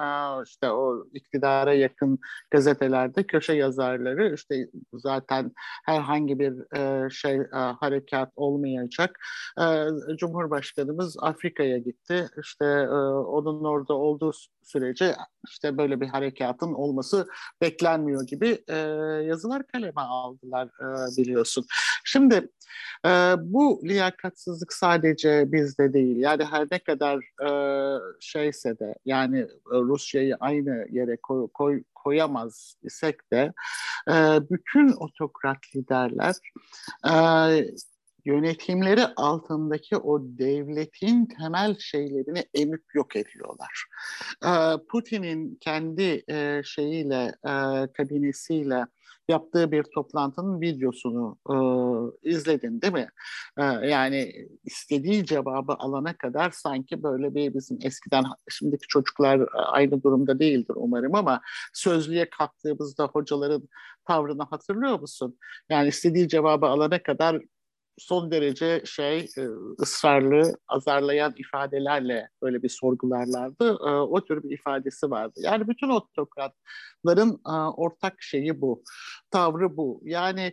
işte 0.47 0.71
o 0.71 1.07
iktidara 1.15 1.75
yakın 1.75 2.19
gazetelerde 2.51 3.27
köşe 3.27 3.53
yazarları 3.53 4.35
işte 4.35 4.69
zaten 4.93 5.53
herhangi 5.85 6.39
bir 6.39 6.55
şey 7.11 7.41
harekat 7.51 8.33
olmayacak. 8.37 9.19
Cumhurbaşkanımız 10.17 11.17
Afrika'ya 11.21 11.79
gitti. 11.79 12.29
İşte 12.41 12.89
onun 12.89 13.65
orada 13.65 13.95
olduğu 13.95 14.33
sürece 14.63 15.15
işte 15.49 15.79
böyle 15.79 16.01
bir 16.01 16.09
harekatın 16.09 16.73
olması 16.73 17.29
beklenmiyor 17.61 18.27
gibi 18.27 18.65
yazılar 19.27 19.67
kaleme 19.67 20.01
aldılar 20.01 20.69
biliyorsun. 21.19 21.67
Şimdi 22.05 22.49
bu 23.39 23.81
liyakatsızlık 23.85 24.73
sadece 24.73 25.53
bizde 25.57 25.93
değil. 25.93 26.17
Yani 26.17 26.45
her 26.45 26.67
ne 26.71 26.79
kadar 26.79 27.17
e, 27.49 27.51
şeyse 28.21 28.79
de 28.79 28.95
yani 29.05 29.39
e, 29.41 29.75
Rusya'yı 29.75 30.37
aynı 30.41 30.87
yere 30.91 31.17
koy, 31.17 31.49
koy, 31.55 31.83
koyamaz 31.95 32.77
isek 32.83 33.33
de 33.33 33.53
e, 34.09 34.15
bütün 34.51 34.93
otokrat 34.93 35.59
liderler 35.77 36.35
e, 37.11 37.15
yönetimleri 38.25 39.07
altındaki 39.17 39.97
o 39.97 40.21
devletin 40.23 41.27
temel 41.27 41.79
şeylerini 41.79 42.45
emip 42.55 42.85
yok 42.95 43.17
ediyorlar. 43.17 43.85
E, 44.45 44.51
Putin'in 44.89 45.59
kendi 45.61 46.25
e, 46.29 46.63
şeyiyle, 46.65 47.35
kabinesiyle 47.97 48.87
yaptığı 49.29 49.73
bir 49.73 49.85
toplantının 49.95 50.61
videosunu 50.61 51.39
e, 51.51 51.57
izledin 52.31 52.81
değil 52.83 52.93
mi? 52.93 53.09
E, 53.59 53.65
yani 53.65 54.33
istediği 54.65 55.27
cevabı 55.27 55.73
alana 55.79 56.17
kadar 56.17 56.51
sanki 56.51 57.03
böyle 57.03 57.35
bir 57.35 57.55
bizim 57.55 57.79
eskiden 57.83 58.25
şimdiki 58.49 58.87
çocuklar 58.89 59.49
aynı 59.55 60.03
durumda 60.03 60.39
değildir 60.39 60.75
umarım 60.77 61.15
ama 61.15 61.41
sözlüğe 61.73 62.31
kalktığımızda 62.31 63.05
hocaların 63.05 63.69
tavrını 64.07 64.43
hatırlıyor 64.43 65.01
musun? 65.01 65.39
Yani 65.71 65.89
istediği 65.89 66.29
cevabı 66.29 66.67
alana 66.67 67.03
kadar 67.03 67.43
son 67.99 68.31
derece 68.31 68.83
şey 68.85 69.19
e, 69.19 69.43
ısrarlı, 69.81 70.53
azarlayan 70.69 71.35
ifadelerle 71.37 72.29
böyle 72.43 72.63
bir 72.63 72.69
sorgularlardı. 72.69 73.71
E, 73.71 73.91
o 73.91 74.25
tür 74.25 74.43
bir 74.43 74.51
ifadesi 74.51 75.11
vardı. 75.11 75.41
Yani 75.43 75.69
bütün 75.69 75.89
otokratların 75.89 77.41
e, 77.49 77.53
ortak 77.53 78.23
şeyi 78.23 78.61
bu, 78.61 78.83
tavrı 79.31 79.77
bu. 79.77 80.01
Yani 80.05 80.53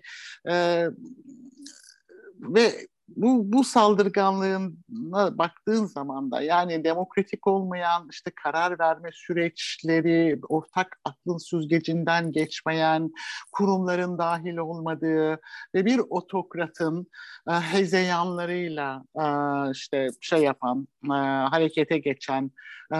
ve 2.39 2.87
bu, 3.07 3.53
bu 3.53 3.63
saldırganlığına 3.63 5.37
baktığın 5.37 5.85
zaman 5.85 6.31
da 6.31 6.41
yani 6.41 6.83
demokratik 6.83 7.47
olmayan 7.47 8.07
işte 8.11 8.31
karar 8.43 8.79
verme 8.79 9.09
süreçleri, 9.13 10.39
ortak 10.49 10.99
aklın 11.05 11.37
süzgecinden 11.37 12.31
geçmeyen, 12.31 13.11
kurumların 13.51 14.17
dahil 14.17 14.57
olmadığı 14.57 15.31
ve 15.75 15.85
bir 15.85 16.01
otokratın 16.09 17.07
e, 17.49 17.51
hezeyanlarıyla 17.51 19.03
e, 19.15 19.25
işte 19.71 20.09
şey 20.21 20.39
yapan, 20.39 20.87
e, 21.05 21.13
harekete 21.49 21.97
geçen 21.97 22.51
e, 22.93 22.97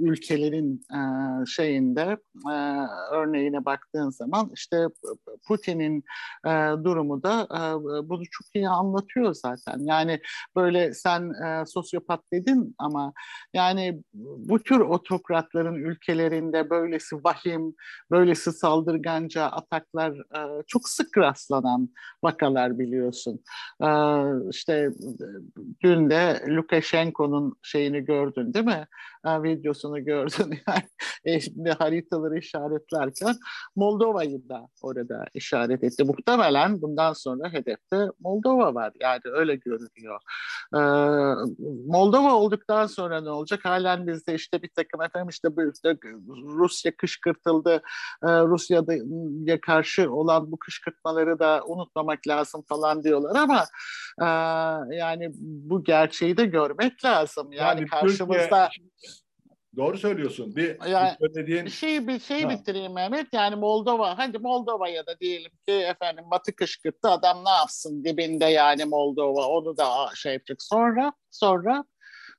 ülkelerin 0.00 0.82
e, 0.90 1.00
şeyinde 1.46 2.16
e, 2.50 2.56
örneğine 3.12 3.64
baktığın 3.64 4.10
zaman 4.10 4.50
işte 4.54 4.86
Putin'in 5.48 6.04
e, 6.46 6.50
durumu 6.84 7.22
da 7.22 7.48
e, 7.50 7.60
bunu 8.08 8.22
çok 8.30 8.46
iyi 8.54 8.68
anlatıyor 8.68 9.34
zaten. 9.44 9.78
Yani 9.78 10.20
böyle 10.56 10.94
sen 10.94 11.30
e, 11.44 11.66
sosyopat 11.66 12.20
dedin 12.32 12.74
ama 12.78 13.12
yani 13.54 14.02
bu 14.14 14.62
tür 14.62 14.80
otokratların 14.80 15.74
ülkelerinde 15.74 16.70
böylesi 16.70 17.16
vahim, 17.16 17.74
böylesi 18.10 18.52
saldırganca 18.52 19.44
ataklar 19.44 20.12
e, 20.12 20.62
çok 20.66 20.88
sık 20.88 21.18
rastlanan 21.18 21.88
vakalar 22.22 22.78
biliyorsun. 22.78 23.40
E, 23.82 23.88
işte 24.50 24.90
dün 25.82 26.10
de 26.10 26.44
Lukashenko'nun 26.48 27.56
şeyini 27.62 28.04
gördün 28.04 28.54
değil 28.54 28.64
mi? 28.64 28.86
E, 29.26 29.42
videosunu 29.42 30.04
gördün 30.04 30.58
yani 31.26 31.40
şimdi 31.42 31.70
haritaları 31.70 32.38
işaretlerken 32.38 33.34
Moldova'yı 33.76 34.48
da 34.48 34.68
orada 34.82 35.24
işaret 35.34 35.84
etti. 35.84 36.04
Muhtemelen 36.04 36.82
bundan 36.82 37.12
sonra 37.12 37.52
hedefte 37.52 37.96
Moldova 38.20 38.74
var. 38.74 38.92
Yani 39.00 39.20
öyle 39.30 39.56
görünüyor. 39.56 40.20
Ee, 40.74 40.78
Moldova 41.86 42.32
olduktan 42.34 42.86
sonra 42.86 43.20
ne 43.20 43.30
olacak? 43.30 43.64
Halen 43.64 44.06
bizde 44.06 44.34
işte 44.34 44.62
bir 44.62 44.70
takım 44.76 45.02
efendim 45.02 45.28
işte, 45.28 45.48
işte 45.74 45.96
Rusya 46.28 46.96
kışkırtıldı. 46.96 47.82
Ee, 48.22 48.28
Rusya'ya 48.28 49.60
karşı 49.60 50.12
olan 50.12 50.52
bu 50.52 50.58
kışkırtmaları 50.58 51.38
da 51.38 51.62
unutmamak 51.66 52.28
lazım 52.28 52.62
falan 52.68 53.04
diyorlar 53.04 53.40
ama 53.40 53.64
e, 54.20 54.26
yani 54.96 55.30
bu 55.38 55.84
gerçeği 55.84 56.36
de 56.36 56.46
görmek 56.46 57.04
lazım. 57.04 57.52
Yani, 57.52 57.80
yani 57.80 57.90
karşımızda 57.90 58.68
Türkiye 58.74 59.23
Doğru 59.76 59.98
söylüyorsun. 59.98 60.56
Bir, 60.56 60.90
yani, 60.90 61.14
bir 61.20 61.26
söylediğin... 61.26 61.66
şey 61.66 62.08
bir 62.08 62.20
şey 62.20 62.42
ha. 62.42 62.50
bitireyim 62.50 62.92
Mehmet. 62.92 63.26
Yani 63.32 63.56
Moldova, 63.56 64.18
hadi 64.18 64.38
Moldova'ya 64.38 65.06
da 65.06 65.20
diyelim 65.20 65.52
ki 65.68 65.72
efendim 65.72 66.24
Batı 66.30 66.56
kışkırttı. 66.56 67.08
Adam 67.08 67.44
ne 67.44 67.50
yapsın 67.50 68.04
dibinde 68.04 68.44
yani 68.44 68.84
Moldova. 68.84 69.48
Onu 69.48 69.76
da 69.76 69.86
şey 70.14 70.32
yapacak. 70.32 70.62
Sonra 70.62 71.12
sonra 71.30 71.84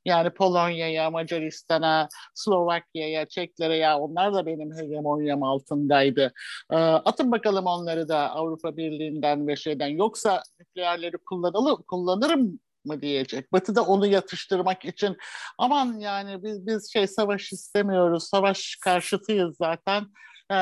Yani 0.06 0.30
Polonya'ya, 0.30 1.12
Macaristan'a, 1.12 2.10
Slovakya'ya, 2.36 3.26
Çeklere 3.26 3.78
ya 3.78 4.00
onlar 4.00 4.34
da 4.34 4.46
benim 4.46 4.78
hegemonyam 4.78 5.44
altındaydı. 5.44 6.34
Ee, 6.72 6.76
atın 6.76 7.32
bakalım 7.32 7.66
onları 7.66 8.08
da 8.08 8.32
Avrupa 8.32 8.78
Birliği'nden 8.78 9.48
ve 9.48 9.56
şeyden. 9.56 9.88
Yoksa 9.88 10.44
nükleerleri 10.60 11.18
kullanalım, 11.18 11.84
kullanırım 11.88 12.60
mı 12.86 13.02
diyecek. 13.02 13.52
Batı 13.54 13.76
da 13.76 13.84
onu 13.86 14.08
yatıştırmak 14.08 14.86
için 14.86 15.18
aman 15.58 16.00
yani 16.00 16.44
biz, 16.44 16.68
biz 16.68 16.94
şey 16.94 17.08
savaş 17.08 17.52
istemiyoruz, 17.52 18.24
savaş 18.24 18.78
karşıtıyız 18.84 19.56
zaten. 19.58 20.06
Ee, 20.52 20.56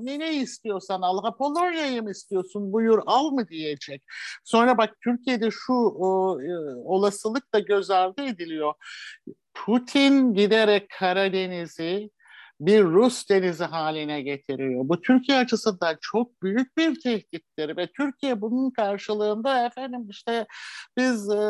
ne 0.00 0.18
ne 0.18 0.34
istiyorsan 0.34 1.02
al, 1.02 1.36
Polonya'yı 1.38 2.02
mı 2.02 2.10
istiyorsun 2.10 2.72
buyur 2.72 3.02
al 3.06 3.30
mı 3.30 3.48
diyecek. 3.48 4.02
Sonra 4.44 4.78
bak 4.78 4.94
Türkiye'de 5.04 5.50
şu 5.50 5.72
o, 5.72 6.40
e, 6.42 6.52
olasılık 6.84 7.54
da 7.54 7.58
göz 7.58 7.90
ardı 7.90 8.22
ediliyor. 8.22 8.74
Putin 9.54 10.34
giderek 10.34 10.88
Karadeniz'i 10.98 12.10
bir 12.60 12.84
Rus 12.84 13.28
denizi 13.28 13.64
haline 13.64 14.22
getiriyor. 14.22 14.88
Bu 14.88 15.00
Türkiye 15.00 15.38
açısından 15.38 15.98
çok 16.00 16.42
büyük 16.42 16.76
bir 16.76 17.00
tehdittir 17.00 17.76
ve 17.76 17.86
Türkiye 17.96 18.40
bunun 18.40 18.70
karşılığında 18.70 19.66
efendim 19.66 20.06
işte 20.10 20.46
biz 20.96 21.30
e, 21.30 21.40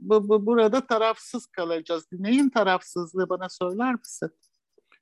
bu, 0.00 0.28
bu, 0.28 0.46
burada 0.46 0.86
tarafsız 0.86 1.46
kalacağız. 1.46 2.06
Neyin 2.12 2.50
tarafsızlığı 2.50 3.28
bana 3.28 3.48
söyler 3.48 3.94
misin? 3.94 4.30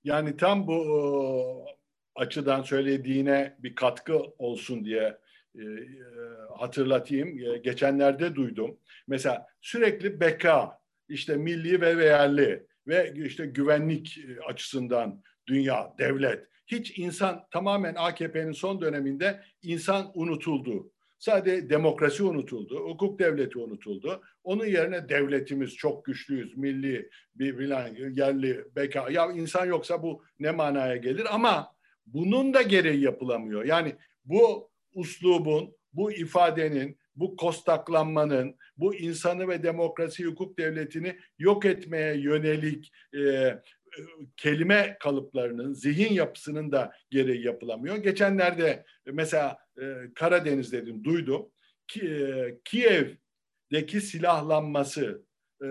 Yani 0.05 0.37
tam 0.37 0.67
bu 0.67 1.67
açıdan 2.15 2.63
söylediğine 2.63 3.57
bir 3.59 3.75
katkı 3.75 4.19
olsun 4.39 4.85
diye 4.85 5.19
e, 5.59 5.63
e, 5.63 5.87
hatırlatayım. 6.59 7.29
E, 7.29 7.59
geçenlerde 7.59 8.35
duydum. 8.35 8.79
Mesela 9.09 9.47
sürekli 9.61 10.21
beka, 10.21 10.79
işte 11.09 11.37
milli 11.37 11.81
ve 11.81 12.05
yerli 12.05 12.67
ve 12.87 13.15
işte 13.17 13.47
güvenlik 13.47 14.19
açısından 14.47 15.23
dünya, 15.47 15.95
devlet. 15.99 16.47
Hiç 16.67 16.99
insan 16.99 17.47
tamamen 17.51 17.95
AKP'nin 17.95 18.53
son 18.53 18.81
döneminde 18.81 19.41
insan 19.63 20.11
unutuldu. 20.15 20.91
Sadece 21.19 21.71
demokrasi 21.71 22.23
unutuldu, 22.23 22.89
hukuk 22.89 23.19
devleti 23.19 23.59
unutuldu. 23.59 24.23
Onun 24.45 24.67
yerine 24.67 25.09
devletimiz 25.09 25.75
çok 25.75 26.05
güçlüyüz, 26.05 26.57
milli, 26.57 27.11
bir 27.35 27.59
bilen, 27.59 27.97
yerli, 28.11 28.65
beka. 28.77 29.11
Ya 29.11 29.33
insan 29.33 29.67
yoksa 29.67 30.03
bu 30.03 30.23
ne 30.39 30.51
manaya 30.51 30.97
gelir? 30.97 31.27
Ama 31.31 31.75
bunun 32.07 32.55
da 32.55 32.63
gereği 32.63 33.01
yapılamıyor. 33.01 33.65
Yani 33.65 33.97
bu 34.25 34.71
uslubun, 34.95 35.77
bu 35.93 36.13
ifadenin, 36.13 36.99
bu 37.17 37.37
kostaklanmanın, 37.37 38.57
bu 38.77 38.95
insanı 38.95 39.49
ve 39.49 39.63
demokrasi 39.63 40.25
hukuk 40.25 40.59
devletini 40.59 41.19
yok 41.39 41.65
etmeye 41.65 42.17
yönelik 42.21 42.93
e, 43.17 43.55
kelime 44.37 44.97
kalıplarının, 45.01 45.73
zihin 45.73 46.13
yapısının 46.13 46.73
da 46.73 46.93
gereği 47.11 47.47
yapılamıyor. 47.47 47.97
Geçenlerde 47.97 48.85
mesela 49.07 49.59
e, 49.81 49.83
Karadeniz 50.15 50.73
dedim, 50.73 51.05
duydum. 51.05 51.51
Ki, 51.87 52.09
e, 52.09 52.59
Kiev'deki 52.65 54.01
silahlanması, 54.01 55.25
e, 55.65 55.69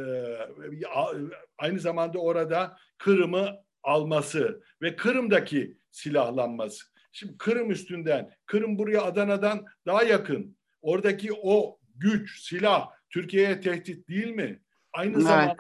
aynı 1.58 1.80
zamanda 1.80 2.20
orada 2.20 2.78
Kırım'ı 2.98 3.64
alması 3.84 4.64
ve 4.82 4.96
Kırım'daki 4.96 5.78
silahlanması. 5.92 6.86
Şimdi 7.12 7.38
Kırım 7.38 7.72
üstünden, 7.72 8.32
Kırım 8.46 8.78
buraya 8.78 9.02
Adana'dan 9.02 9.66
daha 9.86 10.04
yakın. 10.04 10.58
Oradaki 10.84 11.34
o 11.34 11.80
güç, 11.96 12.42
silah 12.42 12.90
Türkiye'ye 13.10 13.62
tehdit 13.62 14.10
değil 14.10 14.28
mi? 14.28 14.60
Aynı 14.94 15.14
evet. 15.14 15.24
zamanda 15.24 15.56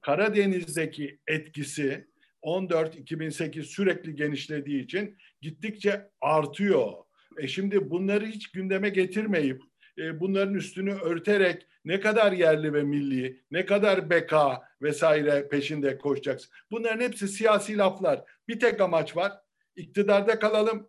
Karadeniz'deki 0.00 1.18
etkisi 1.26 2.08
14-2008 2.42 3.62
sürekli 3.62 4.14
genişlediği 4.14 4.84
için 4.84 5.16
gittikçe 5.40 6.10
artıyor. 6.20 6.92
E 7.38 7.48
şimdi 7.48 7.90
bunları 7.90 8.26
hiç 8.26 8.50
gündeme 8.52 8.88
getirmeyip 8.88 9.62
e, 9.98 10.20
bunların 10.20 10.54
üstünü 10.54 10.92
örterek 10.92 11.66
ne 11.84 12.00
kadar 12.00 12.32
yerli 12.32 12.72
ve 12.72 12.82
milli, 12.82 13.42
ne 13.50 13.66
kadar 13.66 14.10
beka 14.10 14.62
vesaire 14.82 15.48
peşinde 15.48 15.98
koşacaksın. 15.98 16.50
Bunların 16.70 17.04
hepsi 17.04 17.28
siyasi 17.28 17.78
laflar. 17.78 18.24
Bir 18.48 18.60
tek 18.60 18.80
amaç 18.80 19.16
var. 19.16 19.32
İktidarda 19.76 20.38
kalalım, 20.38 20.88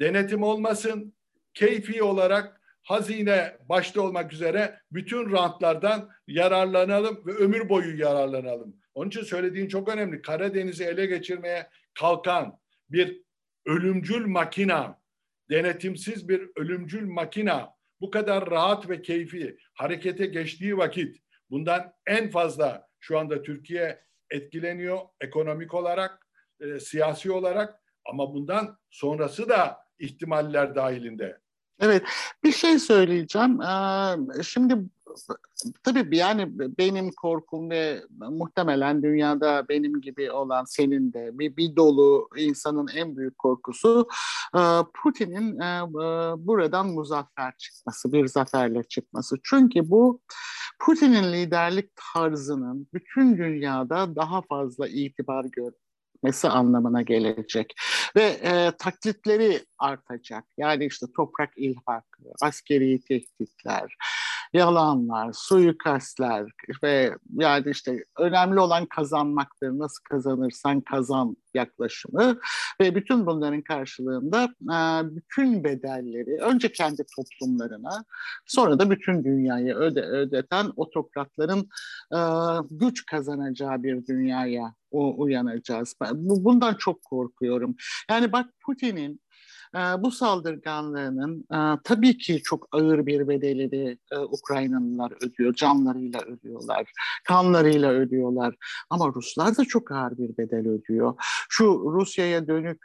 denetim 0.00 0.42
olmasın, 0.42 1.14
keyfi 1.54 2.02
olarak 2.02 2.57
hazine 2.88 3.56
başta 3.68 4.02
olmak 4.02 4.32
üzere 4.32 4.80
bütün 4.92 5.32
rantlardan 5.32 6.10
yararlanalım 6.26 7.26
ve 7.26 7.32
ömür 7.32 7.68
boyu 7.68 7.98
yararlanalım. 7.98 8.76
Onun 8.94 9.08
için 9.08 9.22
söylediğin 9.22 9.68
çok 9.68 9.88
önemli. 9.88 10.22
Karadeniz'i 10.22 10.84
ele 10.84 11.06
geçirmeye 11.06 11.66
kalkan 11.94 12.58
bir 12.90 13.22
ölümcül 13.66 14.26
makina, 14.26 15.00
denetimsiz 15.50 16.28
bir 16.28 16.50
ölümcül 16.56 17.06
makina 17.06 17.74
bu 18.00 18.10
kadar 18.10 18.50
rahat 18.50 18.88
ve 18.88 19.02
keyfi 19.02 19.58
harekete 19.74 20.26
geçtiği 20.26 20.78
vakit 20.78 21.16
bundan 21.50 21.92
en 22.06 22.30
fazla 22.30 22.88
şu 23.00 23.18
anda 23.18 23.42
Türkiye 23.42 24.02
etkileniyor 24.30 24.98
ekonomik 25.20 25.74
olarak, 25.74 26.26
e, 26.60 26.80
siyasi 26.80 27.32
olarak 27.32 27.82
ama 28.04 28.34
bundan 28.34 28.78
sonrası 28.90 29.48
da 29.48 29.78
ihtimaller 29.98 30.74
dahilinde. 30.74 31.40
Evet, 31.80 32.02
bir 32.44 32.52
şey 32.52 32.78
söyleyeceğim. 32.78 33.60
Şimdi 34.42 34.76
tabii 35.82 36.16
yani 36.16 36.48
benim 36.78 37.10
korkum 37.10 37.70
ve 37.70 38.02
muhtemelen 38.10 39.02
dünyada 39.02 39.68
benim 39.68 40.00
gibi 40.00 40.32
olan 40.32 40.64
senin 40.64 41.12
de 41.12 41.38
bir, 41.38 41.56
bir 41.56 41.76
dolu 41.76 42.28
insanın 42.36 42.88
en 42.94 43.16
büyük 43.16 43.38
korkusu 43.38 44.08
Putin'in 44.94 45.58
buradan 46.46 46.86
muzaffer 46.88 47.54
çıkması, 47.58 48.12
bir 48.12 48.26
zaferle 48.26 48.82
çıkması. 48.82 49.36
Çünkü 49.42 49.90
bu 49.90 50.20
Putin'in 50.80 51.32
liderlik 51.32 51.90
tarzının 52.14 52.88
bütün 52.94 53.38
dünyada 53.38 54.16
daha 54.16 54.42
fazla 54.42 54.88
itibar 54.88 55.44
gör 55.44 55.72
etmesi 56.18 56.48
anlamına 56.48 57.02
gelecek. 57.02 57.74
Ve 58.16 58.22
e, 58.22 58.72
taklitleri 58.78 59.60
artacak. 59.78 60.44
Yani 60.58 60.86
işte 60.86 61.06
toprak 61.16 61.50
ilhakı, 61.56 62.22
askeri 62.42 63.00
tehditler, 63.00 63.96
yalanlar, 64.52 65.32
suikastler 65.32 66.50
ve 66.82 67.14
yani 67.32 67.70
işte 67.70 68.04
önemli 68.18 68.60
olan 68.60 68.86
kazanmaktır. 68.86 69.68
Nasıl 69.68 70.02
kazanırsan 70.04 70.80
kazan 70.80 71.36
yaklaşımı 71.54 72.38
ve 72.80 72.94
bütün 72.94 73.26
bunların 73.26 73.62
karşılığında 73.62 74.44
e, 74.44 74.76
bütün 75.16 75.64
bedelleri 75.64 76.42
önce 76.42 76.72
kendi 76.72 77.02
toplumlarına 77.16 78.04
sonra 78.46 78.78
da 78.78 78.90
bütün 78.90 79.24
dünyaya 79.24 79.76
öde, 79.76 80.02
ödeten 80.02 80.72
otokratların 80.76 81.68
e, 82.14 82.18
güç 82.70 83.06
kazanacağı 83.06 83.82
bir 83.82 84.06
dünyaya 84.06 84.74
uyanacağız. 84.90 85.94
Ben 86.00 86.10
bundan 86.14 86.74
çok 86.74 87.02
korkuyorum. 87.02 87.76
Yani 88.10 88.32
bak 88.32 88.46
Putin'in 88.66 89.20
bu 89.74 90.10
saldırganlığının 90.10 91.46
tabii 91.84 92.18
ki 92.18 92.42
çok 92.42 92.68
ağır 92.72 93.06
bir 93.06 93.28
bedeli 93.28 93.98
e, 94.10 94.18
Ukraynalılar 94.18 95.12
ödüyor. 95.26 95.54
Canlarıyla 95.54 96.20
ödüyorlar, 96.20 96.92
kanlarıyla 97.24 97.90
ödüyorlar. 97.90 98.54
Ama 98.90 99.12
Ruslar 99.14 99.56
da 99.56 99.64
çok 99.64 99.92
ağır 99.92 100.18
bir 100.18 100.36
bedel 100.38 100.68
ödüyor. 100.68 101.14
Şu 101.48 101.64
Rusya'ya 101.92 102.46
dönük 102.46 102.82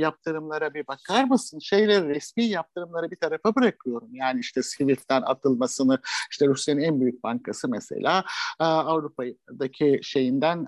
yaptırımlara 0.00 0.74
bir 0.74 0.86
bakar 0.86 1.24
mısın? 1.24 1.58
Şeyleri 1.58 2.08
resmi 2.08 2.44
yaptırımları 2.44 3.10
bir 3.10 3.16
tarafa 3.16 3.54
bırakıyorum. 3.54 4.08
Yani 4.12 4.40
işte 4.40 4.62
Swift'ten 4.62 5.22
atılmasını, 5.22 5.98
işte 6.30 6.46
Rusya'nın 6.46 6.80
en 6.80 7.00
büyük 7.00 7.22
bankası 7.22 7.68
mesela 7.68 8.24
Avrupa'daki 8.58 10.00
şeyinden 10.02 10.66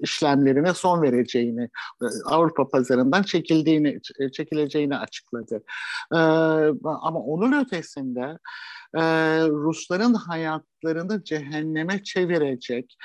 işlemlerine 0.00 0.74
son 0.74 1.02
vereceğini, 1.02 1.68
Avrupa 2.24 2.68
pazarından 2.68 3.22
çekildiğini, 3.22 4.00
çekileceğini 4.32 4.96
açıkladı. 4.96 5.62
Ama 6.84 7.20
onun 7.20 7.64
ötesinde 7.64 8.38
Rusların 9.48 10.14
hayatlarını 10.14 11.24
cehenneme 11.24 12.02
çevirecek 12.02 12.96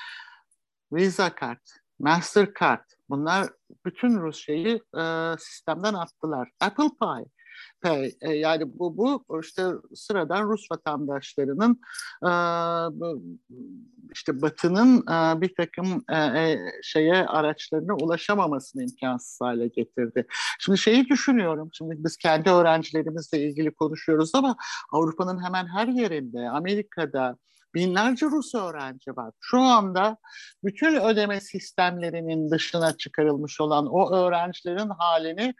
Visa 0.92 1.36
kart, 1.36 1.62
Mastercard 2.00 2.84
bunlar 3.10 3.48
bütün 3.86 4.22
Rusya'yı 4.22 4.82
sistemden 5.40 5.94
attılar. 5.94 6.50
Apple 6.60 6.90
Pay 7.00 7.26
E, 7.86 8.30
yani 8.32 8.80
bu, 8.80 8.98
bu 8.98 9.42
işte 9.42 9.64
sıradan 9.96 10.50
Rus 10.50 10.72
vatandaşlarının 10.72 11.82
e, 12.24 12.32
işte 14.14 14.42
Batı'nın 14.42 14.98
e, 14.98 15.42
bir 15.42 15.56
takım 15.56 16.04
şeye 16.84 17.16
araçlarına 17.16 17.96
ulaşamamasını 17.96 18.84
imkansız 18.84 19.42
hale 19.42 19.68
getirdi. 19.68 20.28
Şimdi 20.60 20.78
şeyi 20.78 21.10
düşünüyorum. 21.10 21.70
Şimdi 21.74 21.96
biz 21.98 22.18
kendi 22.18 22.50
öğrencilerimizle 22.50 23.40
ilgili 23.40 23.72
konuşuyoruz 23.72 24.36
ama 24.36 24.56
Avrupa'nın 24.92 25.44
hemen 25.44 25.68
her 25.68 25.88
yerinde, 25.88 26.50
Amerika'da, 26.50 27.38
binlerce 27.76 28.26
Rus 28.26 28.56
öğrenci 28.56 29.12
var. 29.16 29.34
Şu 29.40 29.60
anda 29.60 30.18
bütün 30.64 30.96
ödeme 30.96 31.42
sistemlerinin 31.42 32.52
dışına 32.52 32.98
çıkarılmış 32.98 33.62
olan 33.62 33.88
o 33.88 34.16
öğrencilerin 34.16 34.90
halini 34.90 35.54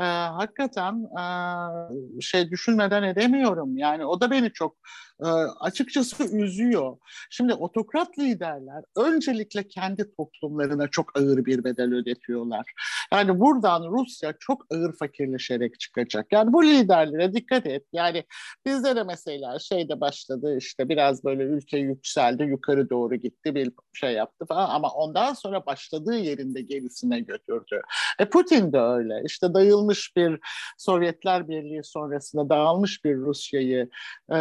e, 0.00 0.04
hakikaten 0.04 1.04
e, 1.18 2.20
şey 2.20 2.50
düşünmeden 2.50 3.02
edemiyorum. 3.02 3.76
Yani 3.76 4.04
o 4.04 4.20
da 4.20 4.30
beni 4.30 4.52
çok 4.52 4.76
e, 5.20 5.26
açıkçası 5.60 6.36
üzüyor. 6.36 6.96
Şimdi 7.30 7.54
otokrat 7.54 8.18
liderler 8.18 8.84
öncelikle 8.96 9.68
kendi 9.68 10.14
toplumlarına 10.16 10.88
çok 10.88 11.18
ağır 11.18 11.44
bir 11.44 11.64
bedel 11.64 11.94
ödetiyorlar. 11.94 12.72
Yani 13.12 13.40
buradan 13.40 13.82
Rusya 13.90 14.34
çok 14.40 14.66
ağır 14.70 14.96
fakirleşerek 14.96 15.80
çıkacak. 15.80 16.26
Yani 16.32 16.52
bu 16.52 16.64
liderlere 16.64 17.32
dikkat 17.32 17.66
et. 17.66 17.84
Yani 17.92 18.24
bizde 18.66 18.96
de 18.96 19.02
mesela 19.02 19.58
şeyde 19.58 20.00
başladı 20.00 20.56
işte 20.58 20.88
biraz 20.88 21.24
böyle 21.24 21.42
ülke 21.42 21.78
yükseldi 21.78 22.42
yukarı 22.42 22.90
doğru 22.90 23.14
gitti 23.14 23.54
bir 23.54 23.72
şey 23.92 24.12
yaptı 24.12 24.46
falan 24.46 24.68
ama 24.70 24.90
ondan 24.90 25.34
sonra 25.34 25.66
başladığı 25.66 26.16
yerinde 26.16 26.62
gerisine 26.62 27.20
götürdü. 27.20 27.80
E 28.18 28.24
Putin 28.28 28.72
de 28.72 28.78
öyle. 28.78 29.22
İşte 29.26 29.54
dayılmış 29.84 30.16
bir 30.16 30.40
Sovyetler 30.78 31.48
Birliği 31.48 31.84
sonrasında 31.84 32.48
dağılmış 32.48 33.04
bir 33.04 33.16
Rusya'yı 33.16 33.90
e, 34.30 34.38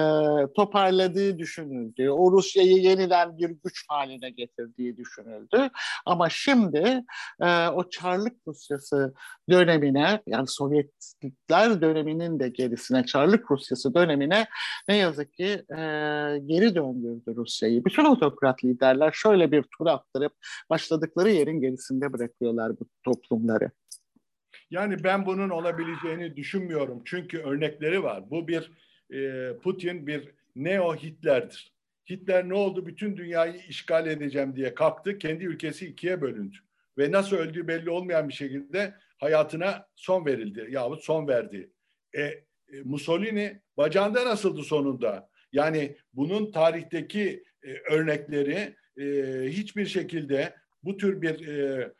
toparladığı 0.55 1.37
düşünüldü. 1.37 2.09
O 2.09 2.31
Rusya'yı 2.31 2.77
yeniden 2.77 3.37
bir 3.37 3.49
güç 3.49 3.85
haline 3.89 4.29
getirdiği 4.29 4.97
düşünüldü. 4.97 5.69
Ama 6.05 6.29
şimdi 6.29 7.03
e, 7.41 7.67
o 7.67 7.89
Çarlık 7.89 8.33
Rusyası 8.47 9.13
dönemine 9.49 10.21
yani 10.27 10.47
Sovyetler 10.47 11.81
döneminin 11.81 12.39
de 12.39 12.49
gerisine 12.49 13.05
Çarlık 13.05 13.51
Rusyası 13.51 13.93
dönemine 13.93 14.47
ne 14.87 14.95
yazık 14.95 15.33
ki 15.33 15.63
e, 15.71 15.77
geri 16.45 16.75
döndürdü 16.75 17.35
Rusya'yı. 17.35 17.85
Bütün 17.85 18.05
otokrat 18.05 18.63
liderler 18.63 19.11
şöyle 19.11 19.51
bir 19.51 19.63
tur 19.77 19.87
attırıp 19.87 20.33
başladıkları 20.69 21.29
yerin 21.29 21.61
gerisinde 21.61 22.13
bırakıyorlar 22.13 22.71
bu 22.79 22.85
toplumları. 23.03 23.71
Yani 24.73 25.03
ben 25.03 25.25
bunun 25.25 25.49
olabileceğini 25.49 26.35
düşünmüyorum. 26.35 27.01
Çünkü 27.05 27.37
örnekleri 27.37 28.03
var. 28.03 28.29
Bu 28.29 28.47
bir 28.47 28.71
e, 29.13 29.51
Putin 29.57 30.07
bir 30.07 30.29
neo 30.55 30.95
Hitler'dir. 30.95 31.73
Hitler 32.09 32.49
ne 32.49 32.53
oldu? 32.53 32.85
Bütün 32.85 33.17
dünyayı 33.17 33.61
işgal 33.69 34.07
edeceğim 34.07 34.55
diye 34.55 34.75
kalktı. 34.75 35.17
Kendi 35.17 35.43
ülkesi 35.43 35.87
ikiye 35.87 36.21
bölündü. 36.21 36.57
Ve 36.97 37.11
nasıl 37.11 37.35
öldüğü 37.35 37.67
belli 37.67 37.89
olmayan 37.89 38.29
bir 38.29 38.33
şekilde 38.33 38.93
hayatına 39.17 39.87
son 39.95 40.25
verildi 40.25 40.67
yahut 40.69 41.03
son 41.03 41.27
verdi. 41.27 41.71
E, 42.13 42.21
e, 42.21 42.43
Mussolini 42.83 43.61
bacağında 43.77 44.25
nasıldı 44.25 44.63
sonunda? 44.63 45.29
Yani 45.51 45.97
bunun 46.13 46.51
tarihteki 46.51 47.43
e, 47.63 47.93
örnekleri 47.93 48.75
e, 48.97 49.03
hiçbir 49.49 49.85
şekilde 49.85 50.55
bu 50.83 50.97
tür 50.97 51.21
bir 51.21 51.47
e, 51.47 51.91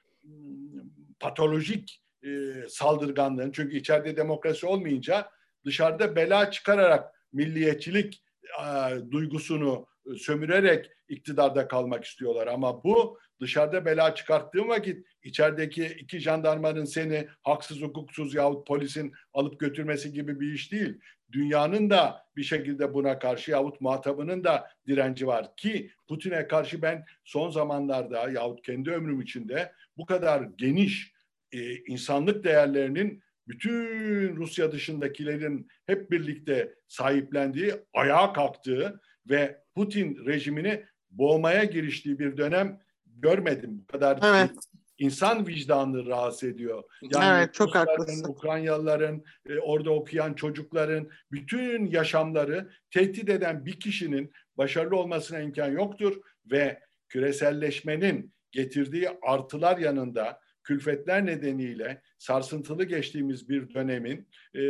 patolojik 1.20 2.03
e, 2.24 2.30
saldırganlığın 2.70 3.52
çünkü 3.52 3.78
içeride 3.78 4.18
demokrasi 4.18 4.66
olmayınca 4.66 5.30
dışarıda 5.66 6.16
bela 6.16 6.52
çıkararak 6.52 7.14
milliyetçilik 7.34 8.24
e, 8.44 9.12
duygusunu 9.12 9.88
sömürerek 10.18 10.90
iktidarda 11.10 11.68
kalmak 11.68 12.06
istiyorlar. 12.06 12.48
Ama 12.48 12.84
bu 12.84 13.20
dışarıda 13.42 13.86
bela 13.86 14.16
çıkarttığın 14.16 14.70
vakit 14.70 15.06
içerideki 15.24 15.86
iki 15.86 16.20
jandarmanın 16.20 16.86
seni 16.86 17.28
haksız 17.42 17.82
hukuksuz 17.82 18.34
yahut 18.34 18.68
polisin 18.68 19.14
alıp 19.34 19.60
götürmesi 19.60 20.14
gibi 20.14 20.40
bir 20.40 20.54
iş 20.54 20.72
değil. 20.72 21.00
Dünyanın 21.32 21.90
da 21.90 22.26
bir 22.36 22.44
şekilde 22.44 22.94
buna 22.94 23.20
karşı 23.20 23.52
yahut 23.52 23.82
muhatabının 23.82 24.44
da 24.44 24.70
direnci 24.88 25.28
var 25.28 25.56
ki 25.56 25.92
Putin'e 26.08 26.48
karşı 26.48 26.82
ben 26.82 27.06
son 27.24 27.50
zamanlarda 27.50 28.30
yahut 28.30 28.62
kendi 28.62 28.92
ömrüm 28.92 29.22
içinde 29.22 29.72
bu 29.98 30.06
kadar 30.06 30.42
geniş 30.42 31.13
e, 31.54 31.76
insanlık 31.76 32.44
değerlerinin 32.44 33.24
bütün 33.48 34.36
Rusya 34.36 34.72
dışındakilerin 34.72 35.68
hep 35.86 36.12
birlikte 36.12 36.76
sahiplendiği, 36.88 37.74
ayağa 37.94 38.34
kalktığı 38.34 39.02
ve 39.30 39.64
Putin 39.76 40.26
rejimini 40.26 40.86
boğmaya 41.12 41.64
giriştiği 41.64 42.20
bir 42.20 42.38
dönem 42.38 42.80
görmedim. 43.06 43.82
Bu 43.82 43.92
kadar 43.92 44.20
evet. 44.24 44.52
insan 44.98 45.48
vicdanını 45.48 46.06
rahatsız 46.06 46.50
ediyor. 46.50 46.84
Yani 47.02 47.40
evet, 47.40 47.54
çok 47.54 47.76
haklısın. 47.76 48.30
Ukraynalıların, 48.30 49.24
e, 49.50 49.60
orada 49.60 49.92
okuyan 49.92 50.34
çocukların 50.34 51.10
bütün 51.32 51.86
yaşamları 51.86 52.70
tehdit 52.92 53.30
eden 53.30 53.66
bir 53.66 53.80
kişinin 53.80 54.32
başarılı 54.58 54.96
olmasına 54.96 55.40
imkan 55.40 55.72
yoktur 55.72 56.22
ve 56.52 56.80
küreselleşmenin 57.10 58.34
getirdiği 58.52 59.10
artılar 59.22 59.78
yanında 59.78 60.43
külfetler 60.64 61.26
nedeniyle 61.26 62.02
sarsıntılı 62.18 62.84
geçtiğimiz 62.84 63.50
bir 63.50 63.74
dönemin 63.74 64.28
e, 64.56 64.64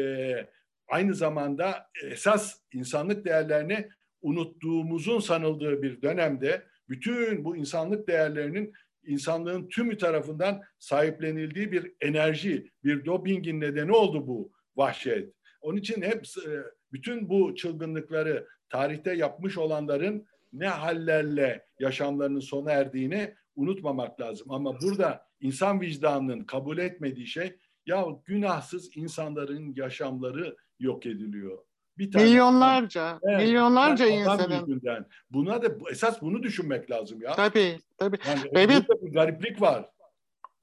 aynı 0.87 1.15
zamanda 1.15 1.89
esas 2.03 2.59
insanlık 2.73 3.25
değerlerini 3.25 3.89
unuttuğumuzun 4.21 5.19
sanıldığı 5.19 5.81
bir 5.81 6.01
dönemde 6.01 6.63
bütün 6.89 7.45
bu 7.45 7.57
insanlık 7.57 8.07
değerlerinin 8.07 8.73
insanlığın 9.05 9.69
tümü 9.69 9.97
tarafından 9.97 10.61
sahiplenildiği 10.79 11.71
bir 11.71 11.93
enerji, 12.01 12.71
bir 12.83 13.05
dopingin 13.05 13.61
nedeni 13.61 13.91
oldu 13.91 14.27
bu 14.27 14.51
vahşet. 14.75 15.33
Onun 15.61 15.77
için 15.77 16.01
hep 16.01 16.25
e, 16.47 16.49
bütün 16.91 17.29
bu 17.29 17.55
çılgınlıkları 17.55 18.47
tarihte 18.69 19.13
yapmış 19.13 19.57
olanların 19.57 20.25
ne 20.53 20.67
hallerle 20.67 21.65
yaşamlarının 21.79 22.39
sona 22.39 22.71
erdiğini 22.71 23.35
unutmamak 23.55 24.21
lazım. 24.21 24.51
Ama 24.51 24.81
burada 24.81 25.25
insan 25.43 25.81
vicdanının 25.81 26.43
kabul 26.43 26.77
etmediği 26.77 27.27
şey 27.27 27.57
ya 27.85 28.05
günahsız 28.25 28.97
insanların 28.97 29.73
yaşamları 29.75 30.57
yok 30.79 31.05
ediliyor. 31.05 31.57
Bir 31.97 32.11
tane 32.11 32.25
milyonlarca, 32.25 33.19
evet, 33.23 33.37
milyonlarca 33.37 34.07
insanın. 34.07 34.59
Yüzünden. 34.59 35.05
Buna 35.29 35.61
da 35.61 35.67
esas 35.91 36.21
bunu 36.21 36.43
düşünmek 36.43 36.91
lazım 36.91 37.21
ya. 37.21 37.35
Tabii, 37.35 37.79
tabii. 37.97 38.17
Yani 38.27 38.41
evet. 38.53 38.83
bir 39.01 39.11
gariplik 39.11 39.61
var 39.61 39.89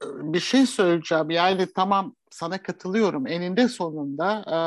bir 0.05 0.39
şey 0.39 0.65
söyleyeceğim. 0.65 1.29
Yani 1.29 1.67
tamam 1.75 2.15
sana 2.31 2.63
katılıyorum. 2.63 3.27
Eninde 3.27 3.67
sonunda 3.67 4.43
e, 4.47 4.57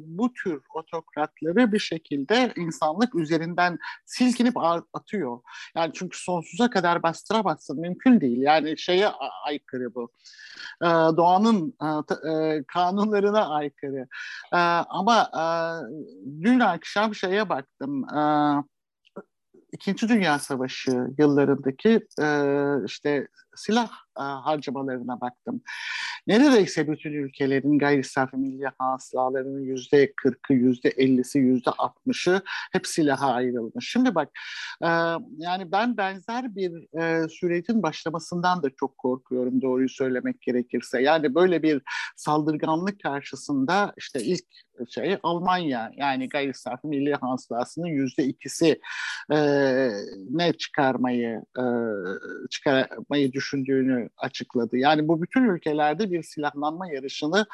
bu 0.00 0.32
tür 0.32 0.62
otokratları 0.74 1.72
bir 1.72 1.78
şekilde 1.78 2.52
insanlık 2.56 3.14
üzerinden 3.14 3.78
silkinip 4.04 4.54
atıyor. 4.92 5.40
Yani 5.76 5.90
çünkü 5.94 6.18
sonsuza 6.18 6.70
kadar 6.70 7.02
bastıramazsın. 7.02 7.80
Mümkün 7.80 8.20
değil. 8.20 8.38
Yani 8.38 8.78
şeye 8.78 9.08
aykırı 9.44 9.94
bu. 9.94 10.10
E, 10.82 10.86
doğanın 11.16 11.74
e, 11.82 12.30
e, 12.30 12.64
kanunlarına 12.68 13.48
aykırı. 13.48 14.06
E, 14.52 14.56
ama 14.88 15.22
e, 15.22 15.44
dün 16.42 16.60
akşam 16.60 17.14
şeye 17.14 17.48
baktım. 17.48 18.14
E, 18.14 18.20
İkinci 19.72 20.08
Dünya 20.08 20.38
Savaşı 20.38 21.06
yıllarındaki 21.18 22.06
e, 22.20 22.26
işte 22.86 23.28
silah 23.56 23.90
e, 24.18 24.22
harcamalarına 24.22 25.20
baktım. 25.20 25.62
Neredeyse 26.26 26.88
bütün 26.88 27.12
ülkelerin 27.12 27.78
gayri 27.78 28.04
safi 28.04 28.36
milli 28.36 28.66
hasılalarının 28.78 29.60
yüzde 29.60 30.12
kırkı, 30.16 30.52
yüzde 30.52 30.88
ellisi, 30.88 31.38
yüzde 31.38 31.70
altmışı 31.70 32.42
hep 32.72 32.86
silaha 32.86 33.32
ayrılmış. 33.32 33.88
Şimdi 33.88 34.14
bak 34.14 34.28
e, 34.82 34.88
yani 35.38 35.72
ben 35.72 35.96
benzer 35.96 36.56
bir 36.56 36.98
e, 37.00 37.28
sürecin 37.28 37.82
başlamasından 37.82 38.62
da 38.62 38.70
çok 38.70 38.98
korkuyorum 38.98 39.62
doğruyu 39.62 39.88
söylemek 39.88 40.42
gerekirse. 40.42 41.02
Yani 41.02 41.34
böyle 41.34 41.62
bir 41.62 41.82
saldırganlık 42.16 43.02
karşısında 43.02 43.92
işte 43.96 44.22
ilk 44.22 44.44
şey 44.88 45.18
Almanya 45.22 45.92
yani 45.96 46.28
gayri 46.28 46.54
safi 46.54 46.86
milli 46.86 47.14
hasılasının 47.14 47.86
yüzde 47.86 48.24
ikisi 48.24 48.80
e, 49.32 49.38
ne 50.30 50.52
çıkarmayı 50.52 51.42
e, 51.58 51.64
çıkarmayı 52.50 53.32
düşündüğünü 53.44 54.08
açıkladı. 54.16 54.76
Yani 54.76 55.08
bu 55.08 55.22
bütün 55.22 55.44
ülkelerde 55.44 56.10
bir 56.10 56.22
silahlanma 56.22 56.88
yarışını 56.88 57.46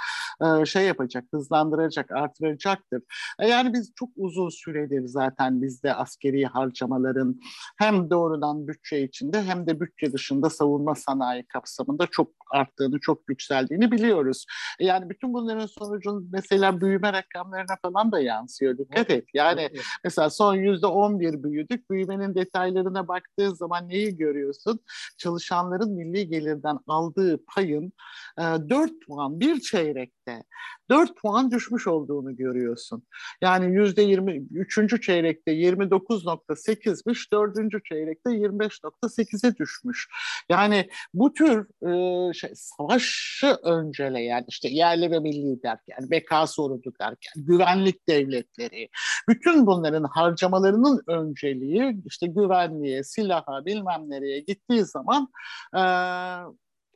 e, 0.42 0.66
şey 0.66 0.86
yapacak, 0.86 1.24
hızlandıracak, 1.34 2.10
artıracaktır. 2.10 3.02
E, 3.38 3.48
yani 3.48 3.72
biz 3.72 3.92
çok 3.94 4.08
uzun 4.16 4.48
süredir 4.48 5.06
zaten 5.06 5.62
bizde 5.62 5.94
askeri 5.94 6.44
harcamaların 6.44 7.40
hem 7.78 8.10
doğrudan 8.10 8.68
bütçe 8.68 9.02
içinde 9.02 9.42
hem 9.42 9.66
de 9.66 9.80
bütçe 9.80 10.12
dışında 10.12 10.50
savunma 10.50 10.94
sanayi 10.94 11.46
kapsamında 11.46 12.06
çok 12.06 12.28
arttığını, 12.50 13.00
çok 13.00 13.28
yükseldiğini 13.28 13.90
biliyoruz. 13.90 14.46
E, 14.78 14.84
yani 14.86 15.10
bütün 15.10 15.34
bunların 15.34 15.66
sonucun 15.66 16.28
mesela 16.32 16.80
büyüme 16.80 17.12
rakamlarına 17.12 17.76
falan 17.82 18.12
da 18.12 18.20
yansıyor. 18.20 18.78
Dikkat 18.78 19.10
et. 19.10 19.24
Yani 19.34 19.70
mesela 20.04 20.30
son 20.30 20.54
yüzde 20.54 20.86
on 20.86 21.20
bir 21.20 21.42
büyüdük. 21.42 21.90
Büyümenin 21.90 22.34
detaylarına 22.34 23.08
baktığın 23.08 23.54
zaman 23.54 23.88
neyi 23.88 24.16
görüyorsun? 24.16 24.80
Çalışanların 25.18 25.79
milli 25.88 26.28
gelirden 26.28 26.78
aldığı 26.86 27.44
payın 27.44 27.92
e, 28.38 28.42
4 28.42 28.92
puan 29.06 29.40
bir 29.40 29.60
çeyrekte 29.60 30.19
çeyrekte 30.30 30.44
4 30.90 31.16
puan 31.16 31.50
düşmüş 31.50 31.86
olduğunu 31.86 32.36
görüyorsun. 32.36 33.02
Yani 33.40 33.74
yüzde 33.74 34.02
20, 34.02 34.36
üçüncü 34.50 35.00
çeyrekte 35.00 35.52
29.8'miş, 35.52 37.32
dördüncü 37.32 37.80
çeyrekte 37.88 38.30
25.8'e 38.30 39.56
düşmüş. 39.56 40.08
Yani 40.48 40.88
bu 41.14 41.32
tür 41.32 41.66
e, 41.88 42.32
şey, 42.32 42.50
savaşı 42.54 43.56
önceleyen 43.62 44.44
işte 44.48 44.68
yerli 44.68 45.10
ve 45.10 45.18
milli 45.20 45.62
derken, 45.62 46.10
beka 46.10 46.46
sorunu 46.46 46.80
derken, 47.00 47.32
güvenlik 47.36 48.08
devletleri, 48.08 48.88
bütün 49.28 49.66
bunların 49.66 50.04
harcamalarının 50.04 51.02
önceliği 51.06 51.96
işte 52.06 52.26
güvenliğe, 52.26 53.04
silaha, 53.04 53.66
bilmem 53.66 54.10
nereye 54.10 54.40
gittiği 54.40 54.84
zaman 54.84 55.28
e, 55.76 55.82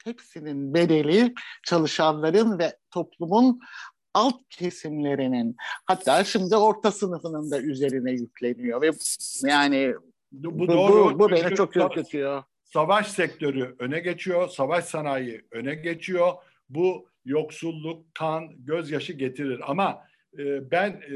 hepsinin 0.04 0.74
bedeli 0.74 1.34
çalışanların 1.64 2.58
ve 2.58 2.76
toplumun 2.90 3.60
alt 4.14 4.48
kesimlerinin 4.50 5.56
hatta 5.86 6.24
şimdi 6.24 6.56
orta 6.56 6.92
sınıfının 6.92 7.50
da 7.50 7.60
üzerine 7.60 8.12
yükleniyor 8.12 8.82
ve 8.82 8.90
yani 9.42 9.94
bu, 10.32 10.58
bu, 10.58 10.68
doğru, 10.68 11.14
bu, 11.14 11.18
bu 11.18 11.30
beni 11.30 11.54
çok 11.54 11.76
ürkütüyor. 11.76 12.42
Savaş 12.64 13.08
sektörü 13.08 13.76
öne 13.78 14.00
geçiyor, 14.00 14.48
savaş 14.48 14.84
sanayi 14.84 15.42
öne 15.50 15.74
geçiyor. 15.74 16.32
Bu 16.68 17.08
yoksulluk, 17.24 18.14
kan, 18.14 18.48
gözyaşı 18.58 19.12
getirir. 19.12 19.60
Ama 19.70 20.04
e, 20.38 20.70
ben 20.70 20.90
e, 20.90 21.12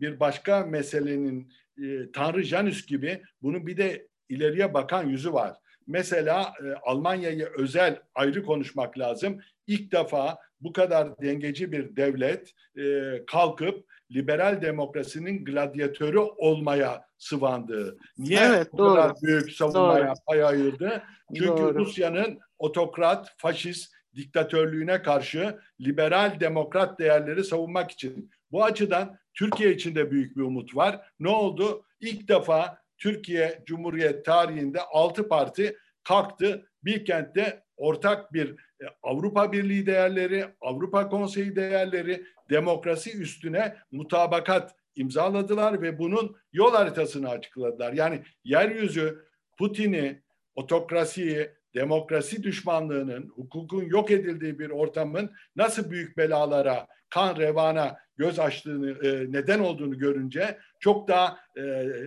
bir 0.00 0.20
başka 0.20 0.60
meselenin 0.66 1.52
e, 1.78 2.12
Tanrı 2.12 2.42
Janus 2.42 2.86
gibi 2.86 3.22
bunun 3.42 3.66
bir 3.66 3.76
de 3.76 4.08
ileriye 4.28 4.74
bakan 4.74 5.08
yüzü 5.08 5.32
var. 5.32 5.56
Mesela 5.86 6.52
e, 6.64 6.72
Almanya'yı 6.82 7.48
özel 7.58 8.00
ayrı 8.14 8.44
konuşmak 8.44 8.98
lazım. 8.98 9.40
İlk 9.66 9.92
defa 9.92 10.38
bu 10.60 10.72
kadar 10.72 11.20
dengeci 11.22 11.72
bir 11.72 11.96
devlet 11.96 12.52
e, 12.78 13.12
kalkıp 13.26 13.84
liberal 14.14 14.62
demokrasinin 14.62 15.44
gladyatörü 15.44 16.18
olmaya 16.18 17.04
sıvandı. 17.18 17.98
Niye 18.18 18.40
evet, 18.40 18.72
bu 18.72 18.78
doğru. 18.78 18.94
kadar 18.94 19.12
büyük 19.22 19.52
savunmaya 19.52 20.06
doğru. 20.06 20.14
pay 20.26 20.44
ayırdı? 20.44 21.02
Çünkü 21.36 21.48
doğru. 21.48 21.74
Rusya'nın 21.74 22.38
otokrat, 22.58 23.34
faşist 23.36 23.92
diktatörlüğüne 24.16 25.02
karşı 25.02 25.58
liberal 25.80 26.40
demokrat 26.40 26.98
değerleri 26.98 27.44
savunmak 27.44 27.90
için. 27.90 28.30
Bu 28.52 28.64
açıdan 28.64 29.18
Türkiye 29.34 29.72
için 29.72 29.94
de 29.94 30.10
büyük 30.10 30.36
bir 30.36 30.42
umut 30.42 30.76
var. 30.76 31.00
Ne 31.20 31.28
oldu? 31.28 31.84
İlk 32.00 32.28
defa 32.28 32.81
Türkiye 33.02 33.62
Cumhuriyet 33.66 34.24
tarihinde 34.24 34.80
altı 34.80 35.28
parti 35.28 35.76
kalktı. 36.04 36.66
Bir 36.84 37.04
kentte 37.04 37.62
ortak 37.76 38.32
bir 38.32 38.50
e, 38.50 38.84
Avrupa 39.02 39.52
Birliği 39.52 39.86
değerleri, 39.86 40.44
Avrupa 40.60 41.08
Konseyi 41.08 41.56
değerleri, 41.56 42.24
demokrasi 42.50 43.18
üstüne 43.18 43.76
mutabakat 43.90 44.74
imzaladılar 44.96 45.82
ve 45.82 45.98
bunun 45.98 46.36
yol 46.52 46.72
haritasını 46.72 47.28
açıkladılar. 47.28 47.92
Yani 47.92 48.22
yeryüzü 48.44 49.24
Putin'i, 49.58 50.22
otokrasiyi, 50.54 51.50
demokrasi 51.74 52.42
düşmanlığının, 52.42 53.28
hukukun 53.28 53.84
yok 53.84 54.10
edildiği 54.10 54.58
bir 54.58 54.70
ortamın 54.70 55.30
nasıl 55.56 55.90
büyük 55.90 56.16
belalara, 56.16 56.86
kan 57.08 57.36
revana 57.36 57.96
göz 58.16 58.38
açtığını, 58.38 59.06
e, 59.06 59.32
neden 59.32 59.58
olduğunu 59.58 59.98
görünce 59.98 60.58
çok 60.80 61.08
daha 61.08 61.38
e, 61.56 61.60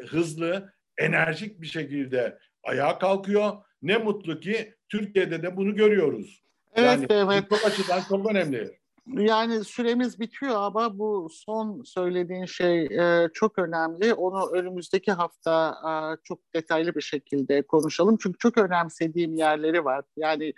hızlı, 0.08 0.74
enerjik 0.98 1.62
bir 1.62 1.68
şekilde 1.68 2.38
ayağa 2.64 3.00
kalkıyor. 3.00 3.52
Ne 3.82 3.98
mutlu 3.98 4.40
ki 4.40 4.74
Türkiye'de 4.90 5.44
de 5.44 5.58
bunu 5.58 5.76
görüyoruz. 5.76 6.44
Evet, 6.76 6.88
yani 6.88 7.06
evet. 7.10 7.50
Çok 7.50 7.66
açıdan 7.66 8.02
çok 8.10 8.32
önemli. 8.32 8.80
Yani 9.08 9.64
süremiz 9.64 10.20
bitiyor 10.20 10.56
ama 10.56 11.00
bu 11.00 11.28
son 11.32 11.84
söylediğin 11.84 12.46
şey 12.46 12.86
e, 12.86 13.30
çok 13.34 13.60
önemli. 13.60 14.14
Onu 14.14 14.50
önümüzdeki 14.52 15.12
hafta 15.12 15.76
e, 15.90 15.94
çok 16.24 16.40
detaylı 16.56 16.96
bir 16.96 17.02
şekilde 17.02 17.62
konuşalım. 17.62 18.18
Çünkü 18.22 18.38
çok 18.38 18.58
önemsediğim 18.58 19.36
yerleri 19.36 19.86
var. 19.86 20.06
Yani 20.18 20.54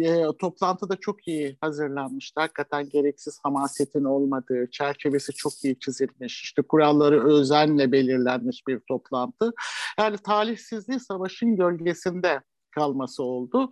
e, 0.00 0.22
toplantıda 0.40 0.96
çok 0.96 1.28
iyi 1.28 1.56
hazırlanmıştı. 1.60 2.40
Hakikaten 2.40 2.88
gereksiz 2.88 3.40
hamasetin 3.42 4.04
olmadığı, 4.04 4.70
çerçevesi 4.70 5.32
çok 5.32 5.52
iyi 5.64 5.78
çizilmiş. 5.78 6.42
İşte 6.42 6.62
kuralları 6.62 7.28
özenle 7.28 7.92
belirlenmiş 7.92 8.62
bir 8.68 8.80
toplantı. 8.88 9.52
Yani 9.98 10.16
talihsizliği 10.18 11.00
savaşın 11.00 11.56
gölgesinde 11.56 12.40
kalması 12.78 13.22
oldu. 13.22 13.70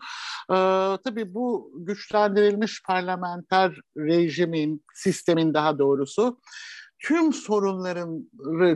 Ee, 0.51 0.55
tabii 1.05 1.35
bu 1.35 1.73
güçlendirilmiş 1.77 2.83
parlamenter 2.87 3.81
rejimin, 3.97 4.85
sistemin 4.95 5.55
daha 5.55 5.79
doğrusu 5.79 6.41
tüm 6.99 7.33
sorunların 7.33 8.31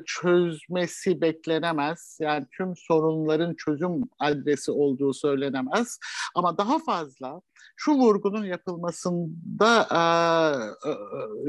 çözmesi 0.07 1.21
beklenemez. 1.21 2.19
Yani 2.21 2.47
tüm 2.57 2.77
sorunların 2.77 3.55
çözüm 3.55 4.03
adresi 4.19 4.71
olduğu 4.71 5.15
söylenemez. 5.15 5.99
Ama 6.35 6.59
daha 6.59 6.79
fazla 6.79 7.41
şu 7.83 7.93
vurgunun 7.93 8.45
yapılmasında 8.45 9.89
e, 9.91 10.03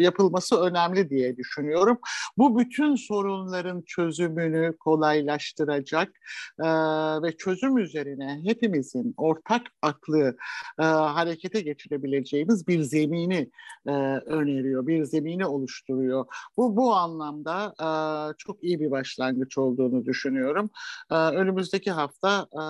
yapılması 0.04 0.62
önemli 0.62 1.10
diye 1.10 1.38
düşünüyorum. 1.38 1.98
Bu 2.38 2.60
bütün 2.60 2.96
sorunların 2.96 3.82
çözümünü 3.82 4.78
kolaylaştıracak 4.78 6.10
e, 6.60 6.68
ve 7.24 7.38
çözüm 7.38 7.78
üzerine 7.78 8.42
hepimizin 8.44 9.14
ortak 9.18 9.62
aklı 9.82 10.38
e, 10.80 10.84
harekete 10.84 11.62
geçirebileceğimiz 11.62 12.68
bir 12.68 12.82
zemini 12.82 13.52
e, 13.88 13.92
öneriyor, 14.26 14.88
bir 14.88 15.04
zemini 15.04 15.46
oluşturuyor. 15.46 16.26
Bu 16.58 16.76
bu 16.78 16.94
anlamda 16.96 17.74
e, 17.80 17.88
çok 18.38 18.64
iyi 18.64 18.80
bir 18.80 18.92
başlangıç 18.92 19.58
olduğunu 19.58 20.06
düşünüyorum. 20.06 20.70
E, 21.12 21.16
önümüzdeki 21.16 21.92
hafta 21.92 22.48
e, 22.54 22.64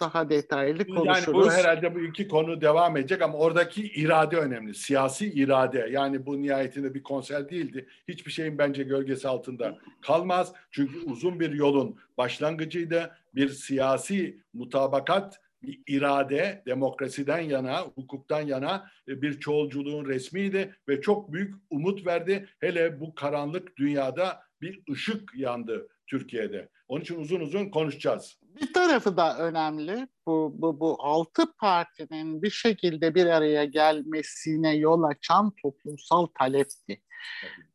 daha 0.00 0.30
detaylı 0.30 0.86
konuşuruz. 0.86 1.26
Yani 1.26 1.34
bu 1.34 1.50
herhalde 1.50 1.94
bu 1.94 2.00
iki 2.00 2.28
konu 2.28 2.60
devam 2.60 2.96
edecek 2.96 3.22
ama 3.22 3.38
oradaki 3.38 3.82
irade 3.82 4.36
önemli. 4.36 4.74
Siyasi 4.74 5.32
irade. 5.32 5.88
Yani 5.90 6.26
bu 6.26 6.42
nihayetinde 6.42 6.94
bir 6.94 7.02
konser 7.02 7.50
değildi. 7.50 7.88
Hiçbir 8.08 8.30
şeyin 8.30 8.58
bence 8.58 8.82
gölgesi 8.82 9.28
altında 9.28 9.78
kalmaz. 10.02 10.52
Çünkü 10.70 10.98
uzun 10.98 11.40
bir 11.40 11.52
yolun 11.52 11.96
başlangıcıydı. 12.18 13.10
Bir 13.34 13.48
siyasi 13.48 14.40
mutabakat 14.52 15.40
bir 15.62 15.80
irade 15.86 16.62
demokrasiden 16.66 17.38
yana, 17.38 17.80
hukuktan 17.82 18.40
yana 18.40 18.90
e, 19.08 19.22
bir 19.22 19.40
çoğulculuğun 19.40 20.04
resmiydi 20.04 20.74
ve 20.88 21.00
çok 21.00 21.32
büyük 21.32 21.54
umut 21.70 22.06
verdi. 22.06 22.48
Hele 22.60 23.00
bu 23.00 23.14
karanlık 23.14 23.76
dünyada 23.76 24.42
bir 24.60 24.82
ışık 24.90 25.32
yandı 25.36 25.88
Türkiye'de. 26.06 26.68
Onun 26.88 27.00
için 27.00 27.20
uzun 27.20 27.40
uzun 27.40 27.70
konuşacağız. 27.70 28.38
Bir 28.42 28.72
tarafı 28.72 29.16
da 29.16 29.38
önemli. 29.38 30.08
Bu, 30.26 30.54
bu, 30.58 30.80
bu 30.80 30.96
altı 31.00 31.52
partinin 31.52 32.42
bir 32.42 32.50
şekilde 32.50 33.14
bir 33.14 33.26
araya 33.26 33.64
gelmesine 33.64 34.76
yol 34.76 35.02
açan 35.02 35.52
toplumsal 35.62 36.26
talepti. 36.38 37.02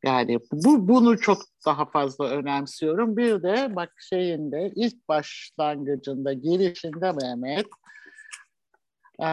Yani 0.03 0.39
bu 0.51 0.87
bunu 0.87 1.19
çok 1.19 1.41
daha 1.65 1.85
fazla 1.85 2.29
önemsiyorum. 2.29 3.17
Bir 3.17 3.43
de 3.43 3.75
bak 3.75 3.93
şeyinde 4.09 4.71
ilk 4.75 5.07
başlangıcında 5.07 6.33
girişinde 6.33 7.11
Mehmet 7.11 7.67
ee, 9.19 9.27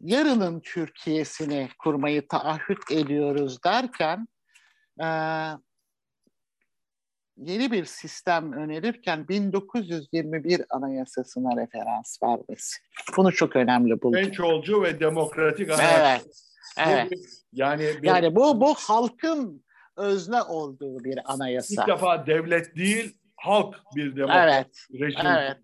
yarının 0.00 0.60
Türkiye'sini 0.60 1.68
kurmayı 1.78 2.28
taahhüt 2.28 2.90
ediyoruz 2.90 3.64
derken 3.64 4.28
e, 5.02 5.06
yeni 7.40 7.72
bir 7.72 7.84
sistem 7.84 8.52
önerirken 8.52 9.28
1921 9.28 10.62
Anayasası'na 10.70 11.62
referans 11.62 12.22
vermesi. 12.22 12.78
Bunu 13.16 13.32
çok 13.32 13.56
önemli 13.56 14.02
buldum. 14.02 14.20
En 14.20 14.30
çoğulcu 14.30 14.82
ve 14.82 15.00
demokratik 15.00 15.70
anayasa. 15.70 16.12
Evet. 16.12 16.26
Evet. 16.78 17.12
yani 17.52 17.82
bir, 18.02 18.08
yani 18.08 18.36
bu 18.36 18.60
bu 18.60 18.74
halkın 18.74 19.64
özne 19.96 20.42
olduğu 20.42 21.04
bir 21.04 21.32
anayasa. 21.32 21.82
İlk 21.82 21.88
defa 21.88 22.26
devlet 22.26 22.76
değil, 22.76 23.16
halk 23.36 23.76
bir 23.96 24.16
demokrasi 24.16 24.56
evet. 24.56 25.00
rejim 25.00 25.26
evet. 25.26 25.56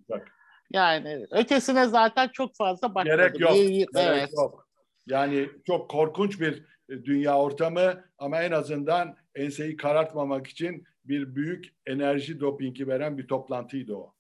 Yani 0.73 1.27
ötesine 1.31 1.87
zaten 1.87 2.29
çok 2.29 2.57
fazla 2.57 2.89
bakmadım. 2.89 3.19
Gerek 3.19 3.41
yok. 3.41 3.57
İyi, 3.57 3.87
Gerek 3.95 4.09
evet. 4.09 4.31
yok. 4.37 4.69
Yani 5.07 5.49
çok 5.67 5.91
korkunç 5.91 6.41
bir 6.41 6.65
e, 6.89 7.05
dünya 7.05 7.39
ortamı 7.39 8.05
ama 8.19 8.43
en 8.43 8.53
azından 8.53 9.17
enseyi 9.35 9.77
karartmamak 9.77 10.47
için 10.47 10.85
bir 11.09 11.35
büyük 11.35 11.75
enerji 11.87 12.41
dopingi 12.41 12.89
veren 12.89 13.19
bir 13.19 13.29
toplantıydı 13.29 13.95
o. 13.95 14.15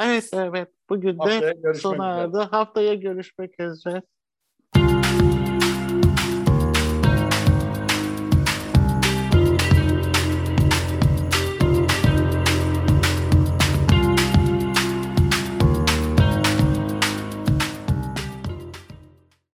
Evet 0.00 0.30
evet. 0.32 0.68
Bugün 0.88 1.18
de 1.18 1.54
sona 1.74 2.20
erdi. 2.20 2.36
Haftaya 2.36 2.94
görüşmek 2.94 3.60
üzere. 3.60 4.02